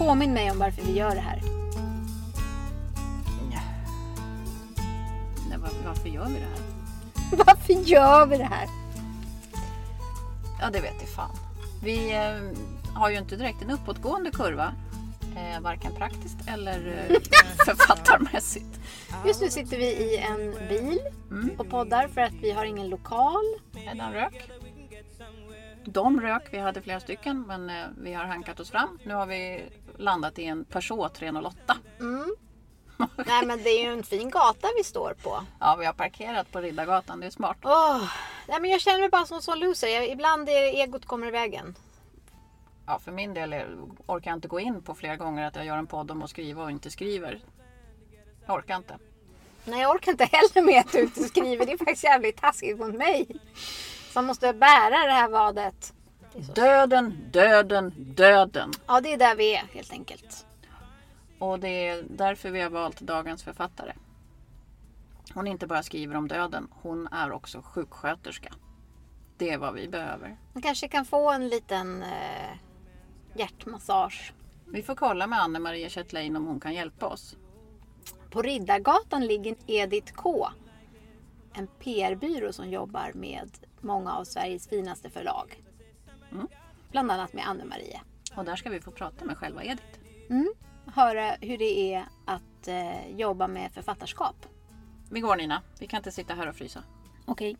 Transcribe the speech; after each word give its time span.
Påminn 0.00 0.32
mig 0.32 0.50
om 0.50 0.58
varför 0.58 0.82
vi 0.82 0.92
gör 0.92 1.14
det 1.14 1.20
här. 1.20 1.42
Nej, 5.48 5.58
var, 5.58 5.70
varför 5.86 6.08
gör 6.08 6.26
vi 6.26 6.34
det 6.34 6.46
här? 6.46 6.60
Varför 7.46 7.72
gör 7.72 8.26
vi 8.26 8.38
det 8.38 8.44
här? 8.44 8.66
Ja, 10.60 10.70
det 10.70 10.80
vet 10.80 10.94
jag 11.00 11.08
fan. 11.08 11.36
Vi 11.82 12.14
eh, 12.14 12.94
har 12.94 13.10
ju 13.10 13.18
inte 13.18 13.36
direkt 13.36 13.62
en 13.62 13.70
uppåtgående 13.70 14.30
kurva. 14.30 14.74
Eh, 15.36 15.60
varken 15.60 15.92
praktiskt 15.92 16.48
eller 16.48 17.06
eh, 17.08 17.16
författarmässigt. 17.66 18.80
Just 19.26 19.40
nu 19.40 19.50
sitter 19.50 19.78
vi 19.78 19.86
i 19.86 20.16
en 20.16 20.68
bil 20.68 20.98
och 21.58 21.68
poddar 21.68 22.08
för 22.08 22.20
att 22.20 22.34
vi 22.42 22.50
har 22.50 22.64
ingen 22.64 22.88
lokal. 22.88 23.44
Eddan 23.92 24.12
rök. 24.12 24.50
De 25.84 26.20
rök, 26.20 26.42
vi 26.50 26.58
hade 26.58 26.82
flera 26.82 27.00
stycken 27.00 27.44
men 27.46 27.70
eh, 27.70 27.86
vi 28.02 28.12
har 28.12 28.24
hankat 28.24 28.60
oss 28.60 28.70
fram. 28.70 28.98
Nu 29.04 29.14
har 29.14 29.26
vi 29.26 29.62
landat 30.00 30.38
i 30.38 30.44
en 30.44 30.64
Peugeot 30.64 31.14
308. 31.14 31.76
Nej 33.26 33.46
men 33.46 33.62
det 33.62 33.70
är 33.70 33.84
ju 33.84 33.92
en 33.92 34.02
fin 34.02 34.30
gata 34.30 34.68
vi 34.76 34.84
står 34.84 35.14
på. 35.22 35.44
Ja, 35.60 35.76
vi 35.76 35.86
har 35.86 35.92
parkerat 35.92 36.52
på 36.52 36.60
Riddargatan, 36.60 37.20
det 37.20 37.26
är 37.26 37.30
smart. 37.30 37.56
Åh, 37.62 38.04
nej 38.48 38.60
men 38.60 38.70
jag 38.70 38.80
känner 38.80 39.00
mig 39.00 39.08
bara 39.08 39.26
som 39.26 39.36
en 39.36 39.42
sån 39.42 39.58
loser. 39.58 39.88
Jag, 39.88 40.08
ibland 40.08 40.48
är 40.48 40.60
det 40.60 40.80
egot 40.80 41.06
kommer 41.06 41.26
i 41.26 41.30
vägen. 41.30 41.74
Ja, 42.86 42.98
för 42.98 43.12
min 43.12 43.34
del 43.34 43.52
är, 43.52 43.76
orkar 44.06 44.30
jag 44.30 44.36
inte 44.36 44.48
gå 44.48 44.60
in 44.60 44.82
på 44.82 44.94
flera 44.94 45.16
gånger 45.16 45.46
att 45.46 45.56
jag 45.56 45.66
gör 45.66 45.76
en 45.76 45.86
podd 45.86 46.10
om 46.10 46.22
att 46.22 46.30
skriva 46.30 46.62
och 46.62 46.70
inte 46.70 46.90
skriver. 46.90 47.40
Jag 48.46 48.56
orkar 48.56 48.76
inte. 48.76 48.98
Nej 49.64 49.80
jag 49.80 49.90
orkar 49.94 50.12
inte 50.12 50.24
heller 50.24 50.62
med 50.62 50.80
att 50.80 50.92
du 50.92 51.00
inte 51.00 51.24
skriver. 51.24 51.66
Det 51.66 51.72
är 51.72 51.78
faktiskt 51.78 52.04
jävligt 52.04 52.36
taskigt 52.40 52.78
mot 52.78 52.94
mig. 52.94 53.26
Som 54.12 54.26
måste 54.26 54.52
bära 54.52 55.06
det 55.06 55.12
här 55.12 55.28
vadet. 55.28 55.92
Döden, 56.54 57.28
döden, 57.30 57.92
döden. 57.96 58.72
Ja 58.86 59.00
det 59.00 59.12
är 59.12 59.18
där 59.18 59.36
vi 59.36 59.54
är 59.54 59.64
helt 59.72 59.92
enkelt. 59.92 60.46
Och 61.38 61.60
det 61.60 61.88
är 61.88 62.04
därför 62.10 62.50
vi 62.50 62.60
har 62.60 62.70
valt 62.70 63.00
dagens 63.00 63.42
författare. 63.42 63.92
Hon 65.34 65.46
inte 65.46 65.66
bara 65.66 65.82
skriver 65.82 66.16
om 66.16 66.28
döden, 66.28 66.68
hon 66.82 67.06
är 67.06 67.32
också 67.32 67.62
sjuksköterska. 67.62 68.52
Det 69.36 69.50
är 69.50 69.58
vad 69.58 69.74
vi 69.74 69.88
behöver. 69.88 70.36
Man 70.52 70.62
kanske 70.62 70.88
kan 70.88 71.04
få 71.04 71.30
en 71.30 71.48
liten 71.48 72.02
eh, 72.02 72.56
hjärtmassage. 73.34 74.32
Vi 74.66 74.82
får 74.82 74.94
kolla 74.94 75.26
med 75.26 75.40
Anne-Maria 75.40 75.88
Chetlein 75.88 76.36
om 76.36 76.46
hon 76.46 76.60
kan 76.60 76.74
hjälpa 76.74 77.06
oss. 77.06 77.36
På 78.30 78.42
Riddargatan 78.42 79.26
ligger 79.26 79.56
Edith 79.66 80.12
K. 80.12 80.48
En 81.52 81.66
PR-byrå 81.66 82.52
som 82.52 82.70
jobbar 82.70 83.12
med 83.14 83.50
många 83.80 84.12
av 84.12 84.24
Sveriges 84.24 84.68
finaste 84.68 85.10
förlag. 85.10 85.62
Bland 86.90 87.10
annat 87.10 87.32
med 87.32 87.44
Anne-Marie. 87.46 88.00
Och 88.34 88.44
där 88.44 88.56
ska 88.56 88.70
vi 88.70 88.80
få 88.80 88.90
prata 88.90 89.24
med 89.24 89.36
själva 89.36 89.64
Edith. 89.64 89.98
Höra 90.86 91.36
hur 91.40 91.58
det 91.58 91.94
är 91.94 92.04
att 92.24 92.68
eh, 92.68 93.16
jobba 93.16 93.46
med 93.48 93.72
författarskap. 93.72 94.46
Vi 95.10 95.20
går 95.20 95.36
Nina, 95.36 95.62
vi 95.78 95.86
kan 95.86 95.96
inte 95.96 96.12
sitta 96.12 96.34
här 96.34 96.48
och 96.48 96.56
frysa. 96.56 96.82
Okej. 97.26 97.56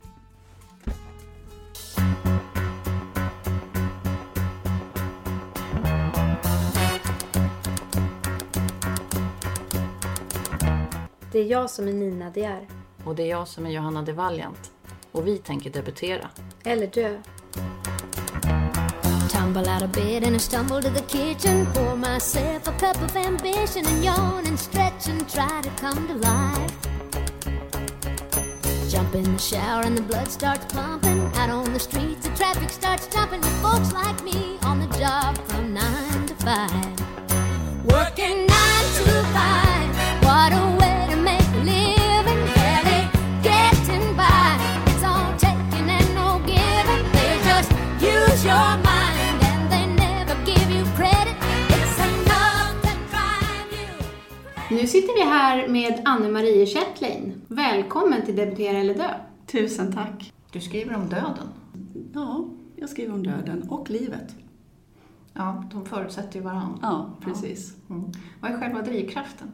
Det 11.33 11.39
är 11.39 11.45
jag 11.45 11.71
som 11.71 11.89
är 11.89 11.93
Nina 11.93 12.31
De 12.31 12.45
är. 12.45 12.67
Och 13.05 13.15
det 13.15 13.23
är 13.23 13.27
jag 13.27 13.49
som 13.49 13.67
är 13.67 13.71
Johanna 13.71 14.03
de 14.03 14.13
Valiant. 14.13 14.73
Och 15.13 15.27
vi 15.27 15.39
tänker 15.39 15.71
debutera. 15.71 16.31
Eller 16.65 16.87
dö. 16.87 17.23
Tumble 19.51 19.69
out 19.69 19.83
of 19.83 19.91
bed 19.91 20.23
and 20.23 20.37
I 20.37 20.39
stumble 20.39 20.81
to 20.81 20.91
the 20.91 21.03
kitchen. 21.03 21.67
Pour 21.75 21.97
myself 21.97 22.69
a 22.69 22.73
cup 22.75 22.95
of 23.03 23.17
ambition 23.17 23.85
and 23.85 24.05
yawn 24.05 24.47
and 24.47 24.57
stretch 24.57 25.09
and 25.09 25.29
try 25.29 25.61
to 25.61 25.71
come 25.71 26.07
to 26.07 26.15
life. 26.15 26.73
Jump 28.89 29.13
in 29.17 29.25
the 29.25 29.39
shower 29.39 29.83
and 29.83 29.99
the 29.99 30.03
blood 30.03 30.29
starts 30.29 30.73
pumping. 30.73 31.21
Out 31.35 31.51
on 31.51 31.73
the 31.73 31.81
streets, 31.81 32.29
the 32.29 32.37
traffic 32.37 32.71
starts 32.71 33.09
jumping 33.09 33.41
with 33.41 33.61
folks 33.61 33.93
like 33.93 34.23
me 34.23 34.57
on 34.63 34.79
the 34.79 34.87
job 34.97 35.37
from 35.49 35.75
nine 35.75 36.27
to 36.29 36.35
five. 36.37 36.87
Working 37.87 38.47
nine 38.47 38.87
to 38.99 39.05
five. 39.35 39.91
What 40.23 40.53
a 40.53 40.65
way 40.79 41.07
to 41.11 41.17
make 41.17 41.49
a 41.59 41.63
living. 41.73 42.43
Barely 42.55 43.03
getting 43.43 44.15
by. 44.15 44.59
It's 44.87 45.03
all 45.03 45.37
taking 45.39 45.91
and 45.91 46.15
no 46.15 46.39
giving. 46.47 47.03
They 47.11 47.41
just 47.43 47.73
use 48.01 48.45
your 48.45 48.55
mind 48.55 48.90
Nu 54.71 54.87
sitter 54.87 55.15
vi 55.15 55.31
här 55.31 55.69
med 55.69 56.01
Anne-Marie 56.05 56.67
Chetlein. 56.67 57.41
Välkommen 57.49 58.25
till 58.27 58.37
Debutera 58.37 58.79
eller 58.79 58.95
dö. 58.95 59.11
Tusen 59.47 59.93
tack. 59.93 60.33
Du 60.53 60.61
skriver 60.61 60.97
om 60.97 61.09
döden. 61.09 61.49
Ja, 62.15 62.49
jag 62.77 62.89
skriver 62.89 63.15
om 63.15 63.23
döden 63.23 63.63
och 63.69 63.91
livet. 63.91 64.37
Ja, 65.33 65.65
de 65.73 65.87
förutsätter 65.87 66.39
ju 66.39 66.45
varandra. 66.45 66.79
Ja, 66.83 67.11
precis. 67.21 67.75
Mm. 67.91 68.05
Vad 68.41 68.51
är 68.51 68.59
själva 68.59 68.83
drivkraften 68.83 69.49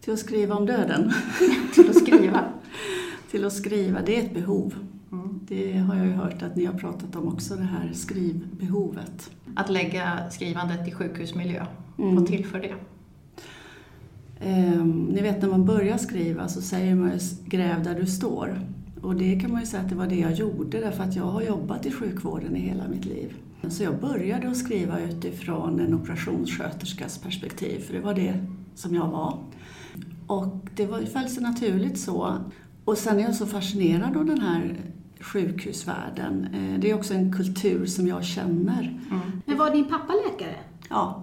Till 0.00 0.12
att 0.12 0.18
skriva 0.18 0.54
om 0.54 0.66
döden. 0.66 1.12
till 1.74 1.90
att 1.90 1.96
skriva? 1.96 2.44
Till 3.30 3.44
att 3.44 3.52
skriva, 3.52 4.00
det 4.06 4.20
är 4.20 4.24
ett 4.24 4.34
behov. 4.34 4.74
Mm. 5.12 5.40
Det 5.48 5.72
har 5.72 5.96
jag 5.96 6.06
ju 6.06 6.12
hört 6.12 6.42
att 6.42 6.56
ni 6.56 6.64
har 6.64 6.78
pratat 6.78 7.16
om 7.16 7.28
också, 7.28 7.54
det 7.54 7.62
här 7.62 7.90
skrivbehovet. 7.94 9.30
Att 9.56 9.70
lägga 9.70 10.30
skrivandet 10.30 10.88
i 10.88 10.92
sjukhusmiljö. 10.92 11.66
Mm. 11.98 12.16
Vad 12.16 12.26
tillför 12.26 12.60
det? 12.60 12.74
Ehm, 14.40 15.04
ni 15.04 15.22
vet 15.22 15.42
när 15.42 15.48
man 15.48 15.64
börjar 15.64 15.96
skriva 15.98 16.48
så 16.48 16.60
säger 16.62 16.94
man 16.94 17.10
ju 17.12 17.18
gräv 17.44 17.82
där 17.84 18.00
du 18.00 18.06
står. 18.06 18.60
Och 19.02 19.16
det 19.16 19.40
kan 19.40 19.52
man 19.52 19.60
ju 19.60 19.66
säga 19.66 19.82
att 19.82 19.88
det 19.88 19.94
var 19.94 20.06
det 20.06 20.16
jag 20.16 20.32
gjorde 20.32 20.80
därför 20.80 21.02
att 21.04 21.16
jag 21.16 21.24
har 21.24 21.42
jobbat 21.42 21.86
i 21.86 21.90
sjukvården 21.92 22.56
i 22.56 22.60
hela 22.60 22.88
mitt 22.88 23.04
liv. 23.04 23.34
Så 23.68 23.82
jag 23.82 24.00
började 24.00 24.48
att 24.48 24.56
skriva 24.56 25.00
utifrån 25.00 25.80
en 25.80 25.94
operationssköterskas 25.94 27.18
perspektiv, 27.18 27.80
för 27.80 27.94
det 27.94 28.00
var 28.00 28.14
det 28.14 28.34
som 28.74 28.94
jag 28.94 29.08
var. 29.08 29.38
Och 30.26 30.66
det 30.76 30.86
var, 30.86 31.00
föll 31.02 31.28
sig 31.28 31.42
naturligt 31.42 31.98
så. 31.98 32.34
Och 32.84 32.98
sen 32.98 33.18
är 33.18 33.22
jag 33.22 33.34
så 33.34 33.46
fascinerad 33.46 34.16
av 34.16 34.26
den 34.26 34.40
här 34.40 34.80
sjukhusvärlden. 35.20 36.44
Eh, 36.54 36.80
Det 36.80 36.90
är 36.90 36.94
också 36.94 37.14
en 37.14 37.32
kultur 37.32 37.86
som 37.86 38.06
jag 38.06 38.24
känner. 38.24 39.00
Men 39.46 39.58
var 39.58 39.70
din 39.70 39.84
pappa 39.84 40.12
läkare? 40.12 40.54
Ja, 40.90 41.22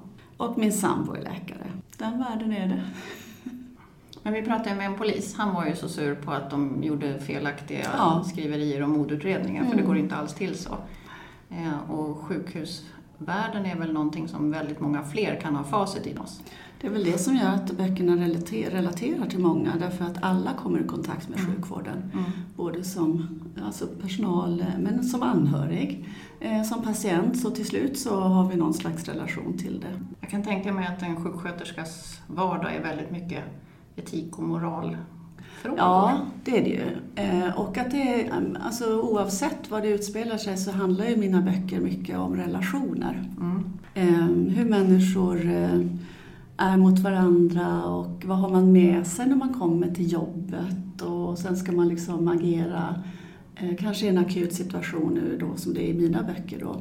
och 0.49 0.57
min 0.57 0.73
sambo 0.73 1.13
är 1.13 1.21
läkare. 1.21 1.67
Den 1.97 2.19
världen 2.19 2.53
är 2.53 2.67
det. 2.67 2.81
Men 4.23 4.33
vi 4.33 4.41
pratade 4.41 4.75
med 4.75 4.85
en 4.85 4.95
polis. 4.97 5.35
Han 5.37 5.53
var 5.55 5.65
ju 5.65 5.75
så 5.75 5.89
sur 5.89 6.15
på 6.15 6.31
att 6.31 6.49
de 6.49 6.83
gjorde 6.83 7.19
felaktiga 7.19 7.87
Ja. 7.97 8.23
skriverier 8.31 8.81
om 8.83 8.89
mordutredningar, 8.91 9.65
för 9.65 9.77
det 9.77 9.83
går 9.83 9.97
inte 9.97 10.15
alls 10.15 10.33
till 10.33 10.57
så. 10.57 10.77
Eh, 11.49 11.91
och 11.91 12.17
sjukhusvärlden 13.23 13.65
är 13.65 13.75
väl 13.75 13.93
någonting 13.93 14.27
som 14.27 14.51
väldigt 14.51 14.79
många 14.79 15.03
fler 15.03 15.39
kan 15.41 15.55
ha 15.55 15.63
facit 15.63 16.07
i 16.07 16.17
oss. 16.17 16.41
Det 16.81 16.87
är 16.87 16.91
väl 16.91 17.03
det 17.03 17.17
som 17.17 17.35
gör 17.35 17.49
att 17.49 17.71
böckerna 17.71 18.15
relater, 18.15 18.69
relaterar 18.69 19.25
till 19.25 19.39
många, 19.39 19.73
därför 19.79 20.05
att 20.05 20.23
alla 20.23 20.53
kommer 20.53 20.79
i 20.79 20.87
kontakt 20.87 21.29
med 21.29 21.39
sjukvården. 21.39 22.11
Både 22.55 22.83
som 22.83 23.39
alltså 23.65 23.87
personal, 24.01 24.59
eh, 24.59 24.79
men 24.79 25.03
som 25.03 25.23
anhörig, 25.23 26.05
eh, 26.39 26.63
som 26.63 26.83
patient, 26.83 27.39
så 27.39 27.49
till 27.49 27.65
slut 27.65 27.99
så 27.99 28.19
har 28.19 28.49
vi 28.49 28.55
någon 28.55 28.73
slags 28.73 29.05
relation 29.05 29.57
till 29.57 29.79
det. 29.79 29.99
Jag 30.21 30.29
kan 30.29 30.43
tänka 30.43 30.73
mig 30.73 30.87
att 30.87 31.01
en 31.01 31.23
sjuksköterskas 31.23 32.21
vardag 32.27 32.75
är 32.75 32.83
väldigt 32.83 33.11
mycket 33.11 33.43
etik 33.95 34.39
och 34.39 34.43
moralfrågor. 35.69 36.11
Ja, 36.11 36.25
det 36.43 36.57
är 36.59 36.63
det 36.63 36.69
ju. 36.69 36.83
Eh, 37.15 37.59
Och 37.59 37.77
att 37.77 37.91
det 37.91 38.23
em, 38.23 38.57
alltså 38.65 38.99
oavsett 39.01 39.71
var 39.71 39.81
det 39.81 39.87
utspelar 39.87 40.37
sig 40.37 40.57
så 40.57 40.71
handlar 40.71 41.05
ju 41.05 41.17
mina 41.17 41.41
böcker 41.41 41.79
mycket 41.79 42.17
om 42.17 42.35
relationer. 42.35 43.29
Mm. 43.41 43.63
Em, 43.93 44.49
Hur 44.49 44.65
människor 44.65 45.45
eh, 45.45 45.79
är 46.57 46.77
mot 46.77 46.99
varandra 46.99 47.83
och 47.83 48.23
vad 48.25 48.37
har 48.37 48.49
man 48.49 48.71
med 48.71 49.07
sig 49.07 49.27
när 49.27 49.35
man 49.35 49.53
kommer 49.53 49.87
till 49.87 50.11
jobbet 50.11 51.01
och 51.01 51.37
sen 51.37 51.55
ska 51.57 51.71
man 51.71 51.87
liksom 51.87 52.27
agera 52.27 52.95
eh, 53.55 53.75
kanske 53.79 54.05
i 54.05 54.09
en 54.09 54.17
akut 54.17 54.53
situation 54.53 55.13
nu 55.13 55.37
då 55.39 55.55
som 55.55 55.73
det 55.73 55.89
är 55.89 55.93
i 55.93 55.93
mina 55.93 56.23
böcker 56.23 56.59
då 56.59 56.75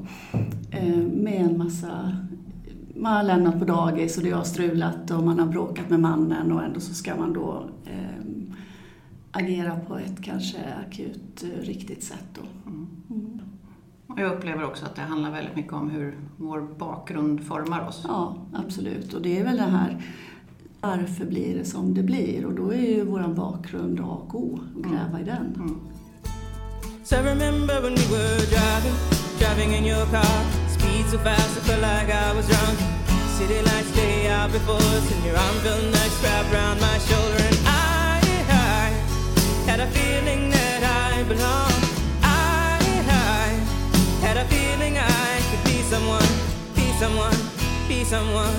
eh, 0.71 0.97
med 0.97 1.41
en 1.41 1.59
massa 1.59 2.17
man 2.97 3.13
har 3.17 3.23
lämnat 3.23 3.59
på 3.59 3.65
dagis 3.65 4.19
och 4.19 4.25
det 4.25 4.31
har 4.31 4.45
strulat 4.45 5.11
och 5.11 5.23
man 5.23 5.39
har 5.39 5.47
bråkat 5.47 5.91
med 5.91 6.01
mannen 6.01 6.53
och 6.53 6.63
ändå 6.65 6.81
så 6.81 6.95
ska 6.95 7.17
man 7.17 7.33
då 7.33 7.65
eh, 7.85 8.22
agera 9.33 9.81
på 9.89 9.99
ett 9.99 10.23
kanske 10.23 10.59
akut 10.87 11.43
eh, 11.43 11.63
riktigt 11.67 12.05
sätt 12.05 12.27
då. 12.35 12.71
Mm. 12.71 13.41
Och 14.07 14.21
jag 14.21 14.33
upplever 14.33 14.65
också 14.65 14.85
att 14.85 14.95
det 14.97 15.03
handlar 15.03 15.31
väldigt 15.31 15.57
mycket 15.57 15.73
om 15.73 15.91
hur 15.91 16.19
vår 16.37 16.61
bakgrund 16.79 17.45
formar 17.45 17.89
oss. 17.89 18.05
Ja, 18.09 18.37
absolut. 18.53 19.15
Och 19.15 19.23
det 19.23 19.39
är 19.39 19.45
väl 19.45 19.57
det 19.57 19.63
här 19.63 20.03
varför 20.83 21.25
blir 21.25 21.59
det 21.59 21.65
som 21.65 21.95
det 21.95 22.03
blir? 22.03 22.47
Och 22.47 22.53
då 22.53 22.73
är 22.73 22.81
ju 22.81 23.05
vår 23.05 23.35
bakgrund 23.35 24.01
A 24.01 24.05
och 24.05 24.35
O, 24.35 24.59
och 24.77 24.85
gräva 24.85 25.21
i 25.21 25.25
den. 25.25 25.81
So 27.05 27.17
I 27.17 27.23
remember 27.23 27.81
when 27.83 27.95
we 27.95 28.07
were 28.17 28.39
driving, 28.55 28.97
driving 29.39 29.75
in 29.79 29.85
your 29.85 30.07
car. 30.07 30.41
Speed 30.69 31.05
so 31.11 31.19
fast, 31.19 31.57
I 31.59 31.61
felt 31.61 31.83
like 31.83 32.09
I 32.09 32.35
was 32.37 32.47
drunk. 32.47 32.79
City 33.39 33.61
lights 33.69 33.91
stay 33.93 34.31
out 34.31 34.53
before 34.53 34.83
us, 34.97 35.05
and 35.15 35.25
your 35.27 35.37
arm 35.37 35.57
felt 35.65 35.85
nice 35.85 36.17
wrapped 36.23 36.53
around 36.55 36.81
my 36.81 36.99
shoulder. 37.09 37.43
And 37.49 37.57
I 37.67 37.92
had 39.73 39.81
a 39.81 39.87
feeling 39.87 40.51
that 40.51 40.83
I 40.85 41.23
belonged. 41.23 41.85
I, 42.23 42.77
I 43.09 43.49
had 44.27 44.37
a 44.37 44.45
feeling 44.45 44.99
I 44.99 45.41
could 45.49 45.65
be 45.65 45.79
someone, 45.93 46.33
be 46.75 46.87
someone, 47.01 47.37
be 47.89 48.05
someone. 48.05 48.57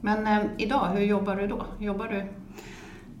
Men 0.00 0.26
eh, 0.26 0.50
idag, 0.58 0.88
hur 0.88 1.04
jobbar 1.04 1.36
du 1.36 1.46
då? 1.46 1.66
Jobbar 1.78 2.08
du 2.08 2.24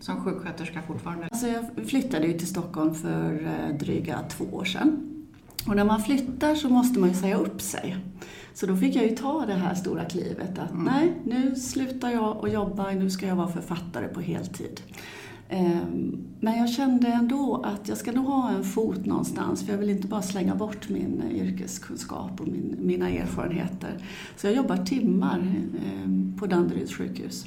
som 0.00 0.24
sjuksköterska 0.24 0.82
fortfarande? 0.82 1.28
Alltså 1.30 1.46
jag 1.46 1.88
flyttade 1.88 2.26
ju 2.26 2.38
till 2.38 2.48
Stockholm 2.48 2.94
för 2.94 3.46
eh, 3.46 3.76
dryga 3.76 4.18
två 4.28 4.44
år 4.44 4.64
sedan. 4.64 5.10
Och 5.68 5.76
när 5.76 5.84
man 5.84 6.02
flyttar 6.02 6.54
så 6.54 6.68
måste 6.68 6.98
man 6.98 7.08
ju 7.08 7.14
säga 7.14 7.36
upp 7.36 7.60
sig. 7.60 7.96
Så 8.54 8.66
då 8.66 8.76
fick 8.76 8.96
jag 8.96 9.04
ju 9.04 9.16
ta 9.16 9.46
det 9.46 9.54
här 9.54 9.74
stora 9.74 10.04
klivet 10.04 10.58
att 10.58 10.70
nej, 10.74 11.12
nu 11.24 11.56
slutar 11.56 12.10
jag 12.10 12.44
att 12.44 12.52
jobba, 12.52 12.90
nu 12.90 13.10
ska 13.10 13.26
jag 13.26 13.36
vara 13.36 13.48
författare 13.48 14.08
på 14.08 14.20
heltid. 14.20 14.80
Ehm, 15.48 16.18
Men 16.40 16.58
jag 16.58 16.70
kände 16.70 17.08
ändå 17.08 17.62
att 17.64 17.88
jag 17.88 17.98
ska 17.98 18.12
nog 18.12 18.26
ha 18.26 18.50
en 18.50 18.64
fot 18.64 19.06
någonstans 19.06 19.62
för 19.62 19.72
jag 19.72 19.78
vill 19.78 19.90
inte 19.90 20.08
bara 20.08 20.22
slänga 20.22 20.54
bort 20.54 20.88
min 20.88 21.22
yrkeskunskap 21.32 22.40
och 22.40 22.48
min, 22.48 22.76
mina 22.80 23.08
erfarenheter. 23.10 24.04
Så 24.36 24.46
jag 24.46 24.56
jobbar 24.56 24.76
timmar 24.76 25.38
ehm, 25.86 26.36
på 26.38 26.46
Danderyds 26.46 26.94
sjukhus. 26.94 27.46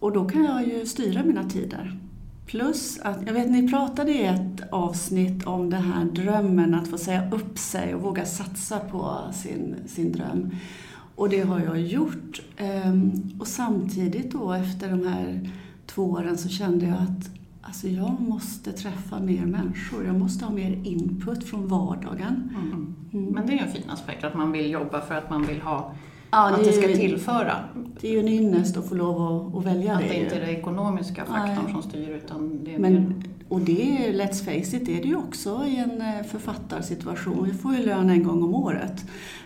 Och 0.00 0.12
då 0.12 0.24
kan 0.28 0.44
jag 0.44 0.68
ju 0.68 0.86
styra 0.86 1.24
mina 1.24 1.44
tider. 1.44 1.98
Plus 2.46 2.98
att, 3.02 3.26
jag 3.26 3.32
vet 3.32 3.50
ni 3.50 3.68
pratade 3.68 4.12
i 4.12 4.24
ett 4.24 4.62
avsnitt 4.72 5.44
om 5.46 5.70
den 5.70 5.82
här 5.82 6.04
drömmen 6.04 6.74
att 6.74 6.88
få 6.88 6.98
säga 6.98 7.30
upp 7.30 7.58
sig 7.58 7.94
och 7.94 8.02
våga 8.02 8.24
satsa 8.24 8.78
på 8.78 9.18
sin, 9.34 9.74
sin 9.86 10.12
dröm. 10.12 10.50
Och 11.16 11.28
det 11.28 11.40
har 11.40 11.60
jag 11.60 11.80
gjort. 11.80 12.42
Ehm, 12.56 13.12
Och 13.40 13.46
samtidigt 13.46 14.32
då 14.32 14.52
efter 14.52 14.90
de 14.90 15.06
här 15.08 15.50
två 15.86 16.02
åren 16.02 16.38
så 16.38 16.48
kände 16.48 16.86
jag 16.86 16.94
att 16.94 17.30
alltså 17.62 17.88
jag 17.88 18.20
måste 18.20 18.72
träffa 18.72 19.20
mer 19.20 19.46
människor. 19.46 20.06
Jag 20.06 20.18
måste 20.18 20.44
ha 20.44 20.52
mer 20.52 20.78
input 20.84 21.44
från 21.44 21.68
vardagen. 21.68 22.50
Mm. 23.12 23.26
Men 23.32 23.46
det 23.46 23.52
är 23.52 23.56
ju 23.56 23.62
en 23.62 23.72
fin 23.72 23.90
aspekt, 23.90 24.24
att 24.24 24.34
man 24.34 24.52
vill 24.52 24.70
jobba 24.70 25.00
för 25.00 25.14
att 25.14 25.30
man 25.30 25.46
vill 25.46 25.60
ha 25.60 25.92
Ja, 26.30 26.50
att 26.50 26.56
det 26.56 26.62
det 26.64 26.68
är 26.68 26.72
ska 26.72 26.90
ju- 26.90 26.96
tillföra. 26.96 27.54
Det 28.00 28.08
är 28.08 28.12
ju 28.12 28.18
en 28.20 28.28
ynnest 28.28 28.76
att 28.76 28.88
få 28.88 28.94
lov 28.94 29.46
att, 29.48 29.56
att 29.56 29.64
välja 29.66 29.92
Att 29.94 30.00
det. 30.02 30.08
det 30.08 30.14
ju. 30.14 30.22
inte 30.24 30.36
är 30.36 30.40
den 30.40 30.50
ekonomiska 30.50 31.24
faktorn 31.24 31.64
Nej. 31.64 31.72
som 31.72 31.82
styr 31.82 32.08
utan 32.08 32.64
det 32.64 32.74
är 32.74 32.78
mer... 32.78 32.90
Men, 32.90 33.22
och 33.48 33.60
det, 33.60 34.12
let's 34.12 34.44
face 34.44 34.76
it, 34.76 34.86
det 34.86 34.98
är 34.98 35.02
det 35.02 35.08
ju 35.08 35.16
också 35.16 35.64
i 35.66 35.76
en 35.76 36.00
eh, 36.00 36.22
författarsituation. 36.22 37.44
Vi 37.44 37.52
får 37.58 37.74
ju 37.76 37.86
lön 37.86 38.10
en 38.10 38.22
gång 38.24 38.42
om 38.42 38.54
året. 38.54 39.04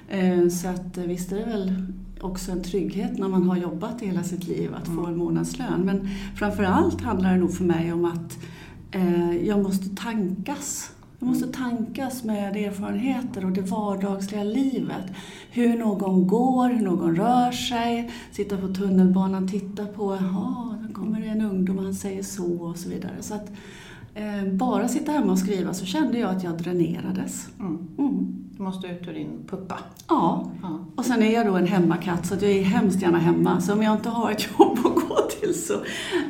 Eh, 0.09 0.49
Så 0.49 0.69
att 0.69 0.99
eh, 0.99 1.05
visst 1.05 1.33
är 1.33 1.37
det 1.37 1.45
väl 1.45 1.75
också 2.25 2.53
en 2.53 2.63
trygghet 2.63 3.19
när 3.19 3.29
man 3.29 3.49
har 3.49 3.57
jobbat 3.57 4.01
hela 4.01 4.23
sitt 4.23 4.47
liv 4.47 4.75
att 4.75 4.87
få 4.87 5.07
en 5.07 5.17
månadslön. 5.17 5.81
Men 5.85 6.09
framför 6.37 6.63
allt 6.63 7.01
handlar 7.01 7.33
det 7.33 7.39
nog 7.39 7.55
för 7.55 7.65
mig 7.65 7.93
om 7.93 8.05
att 8.05 8.39
eh, 8.91 9.47
jag 9.47 9.63
måste 9.63 9.97
tankas. 9.97 10.91
Jag 11.19 11.29
måste 11.29 11.49
tankas 11.49 12.25
med 12.25 12.57
erfarenheter 12.57 13.45
och 13.45 13.53
det 13.53 13.61
vardagsliga 13.61 14.45
livet. 14.45 15.05
Hur 15.51 15.79
någon 15.79 16.27
går, 16.27 16.69
hur 16.69 16.85
någon 16.85 17.17
rör 17.17 17.53
sig, 17.53 18.11
sitta 18.33 18.57
på 18.57 18.69
tunnelbanan, 18.69 19.49
titta 19.49 19.87
på, 19.87 20.17
jaha, 20.21 20.79
där 20.87 20.95
kommer 20.95 21.21
det 21.21 21.27
en 21.27 21.43
ungdom 21.43 21.79
och 21.79 21.85
han 21.85 21.95
säger 21.95 22.23
så 22.23 22.63
och 22.63 22.77
så 22.77 22.89
vidare. 22.89 23.15
Så 23.21 23.35
att 23.35 23.53
bara 24.53 24.89
sitta 24.89 25.13
hemma 25.13 25.33
och 25.33 25.39
skriva 25.39 25.75
så 25.75 25.85
kände 25.87 26.19
jag 26.19 26.31
att 26.31 26.45
jag 26.45 26.59
dränerades. 26.59 27.49
Mm. 27.61 27.89
Mm. 27.99 28.35
Du 28.57 28.63
måste 28.63 28.87
ut 28.87 29.09
ur 29.09 29.13
din 29.15 29.45
puppa. 29.49 29.79
Ja, 30.09 30.51
Ja. 30.63 30.79
och 30.97 31.05
sen 31.05 31.23
är 31.23 31.35
jag 31.35 31.47
då 31.47 31.57
en 31.57 31.67
hemmakatt 31.67 32.27
så 32.27 32.35
jag 32.35 32.43
är 32.43 32.63
hemskt 32.63 33.03
gärna 33.03 33.19
hemma. 33.19 33.61
Så 33.61 33.73
om 33.73 33.83
jag 33.83 33.95
inte 33.97 34.09
har 34.09 34.31
ett 34.31 34.49
jobb 34.59 34.79
att 34.79 35.09
gå 35.09 35.17
till 35.41 35.55
så, 35.63 35.75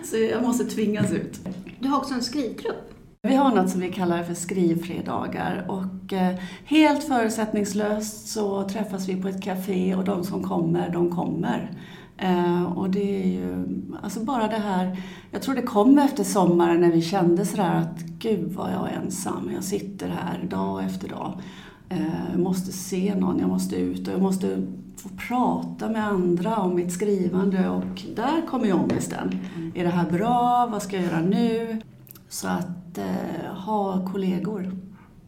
så 0.05 0.17
jag 0.17 0.43
måste 0.43 0.65
tvingas 0.65 1.12
ut. 1.12 1.41
Du 1.81 1.88
har 1.88 1.99
också 1.99 2.15
en 2.15 2.23
skrivgrupp. 2.23 2.94
Vi 3.23 3.35
har 3.35 3.55
något 3.56 3.71
som 3.71 3.81
vi 3.81 3.93
kallar 3.93 4.23
för 4.23 4.35
skrivfredagar 4.35 5.67
och 5.69 6.12
eh, 6.12 6.35
helt 6.65 7.05
förutsättningslöst 7.05 8.29
så 8.29 8.69
träffas 8.69 9.09
vi 9.09 9.23
på 9.23 9.29
ett 9.29 9.43
café 9.43 9.94
och 9.94 10.05
de 10.05 10.25
som 10.25 10.43
kommer, 10.43 10.91
de 10.91 11.11
kommer. 11.11 11.71
Eh, 12.20 12.62
och 12.62 12.90
det 12.90 13.22
är 13.22 13.26
ju, 13.26 13.64
alltså 14.02 14.20
bara 14.20 14.49
det 14.49 14.56
här, 14.56 15.02
jag 15.31 15.43
tror 15.43 15.55
det 15.55 15.62
kom 15.62 15.99
efter 15.99 16.25
sommaren 16.25 16.81
när 16.81 16.93
vi 16.93 17.02
kände 17.02 17.46
sådär 17.46 17.75
att 17.75 18.00
gud 18.00 18.52
vad 18.52 18.72
jag 18.72 18.90
är 18.90 18.93
ensam, 18.93 19.50
jag 19.55 19.64
sitter 19.64 20.08
här 20.08 20.46
dag 20.50 20.84
efter 20.84 21.08
dag. 21.08 21.40
Eh, 21.88 22.31
jag 22.32 22.40
måste 22.40 22.72
se 22.72 23.14
någon, 23.14 23.38
jag 23.38 23.49
måste 23.49 23.76
ut 23.76 24.08
och 24.08 24.14
jag 24.14 24.22
måste 24.22 24.67
få 24.96 25.08
prata 25.28 25.88
med 25.88 26.06
andra 26.06 26.56
om 26.56 26.75
mitt 26.75 26.93
skrivande 26.93 27.69
och 27.69 28.02
där 28.17 28.46
kommer 28.46 28.66
ju 28.66 28.73
ångesten. 28.73 29.38
Är 29.75 29.84
det 29.84 29.90
här 29.90 30.11
bra? 30.11 30.69
Vad 30.73 30.82
ska 30.82 30.96
jag 30.96 31.05
göra 31.05 31.20
nu? 31.20 31.81
Så 32.28 32.49
att 32.49 32.99
eh, 32.99 33.55
ha 33.55 34.06
kollegor, 34.12 34.76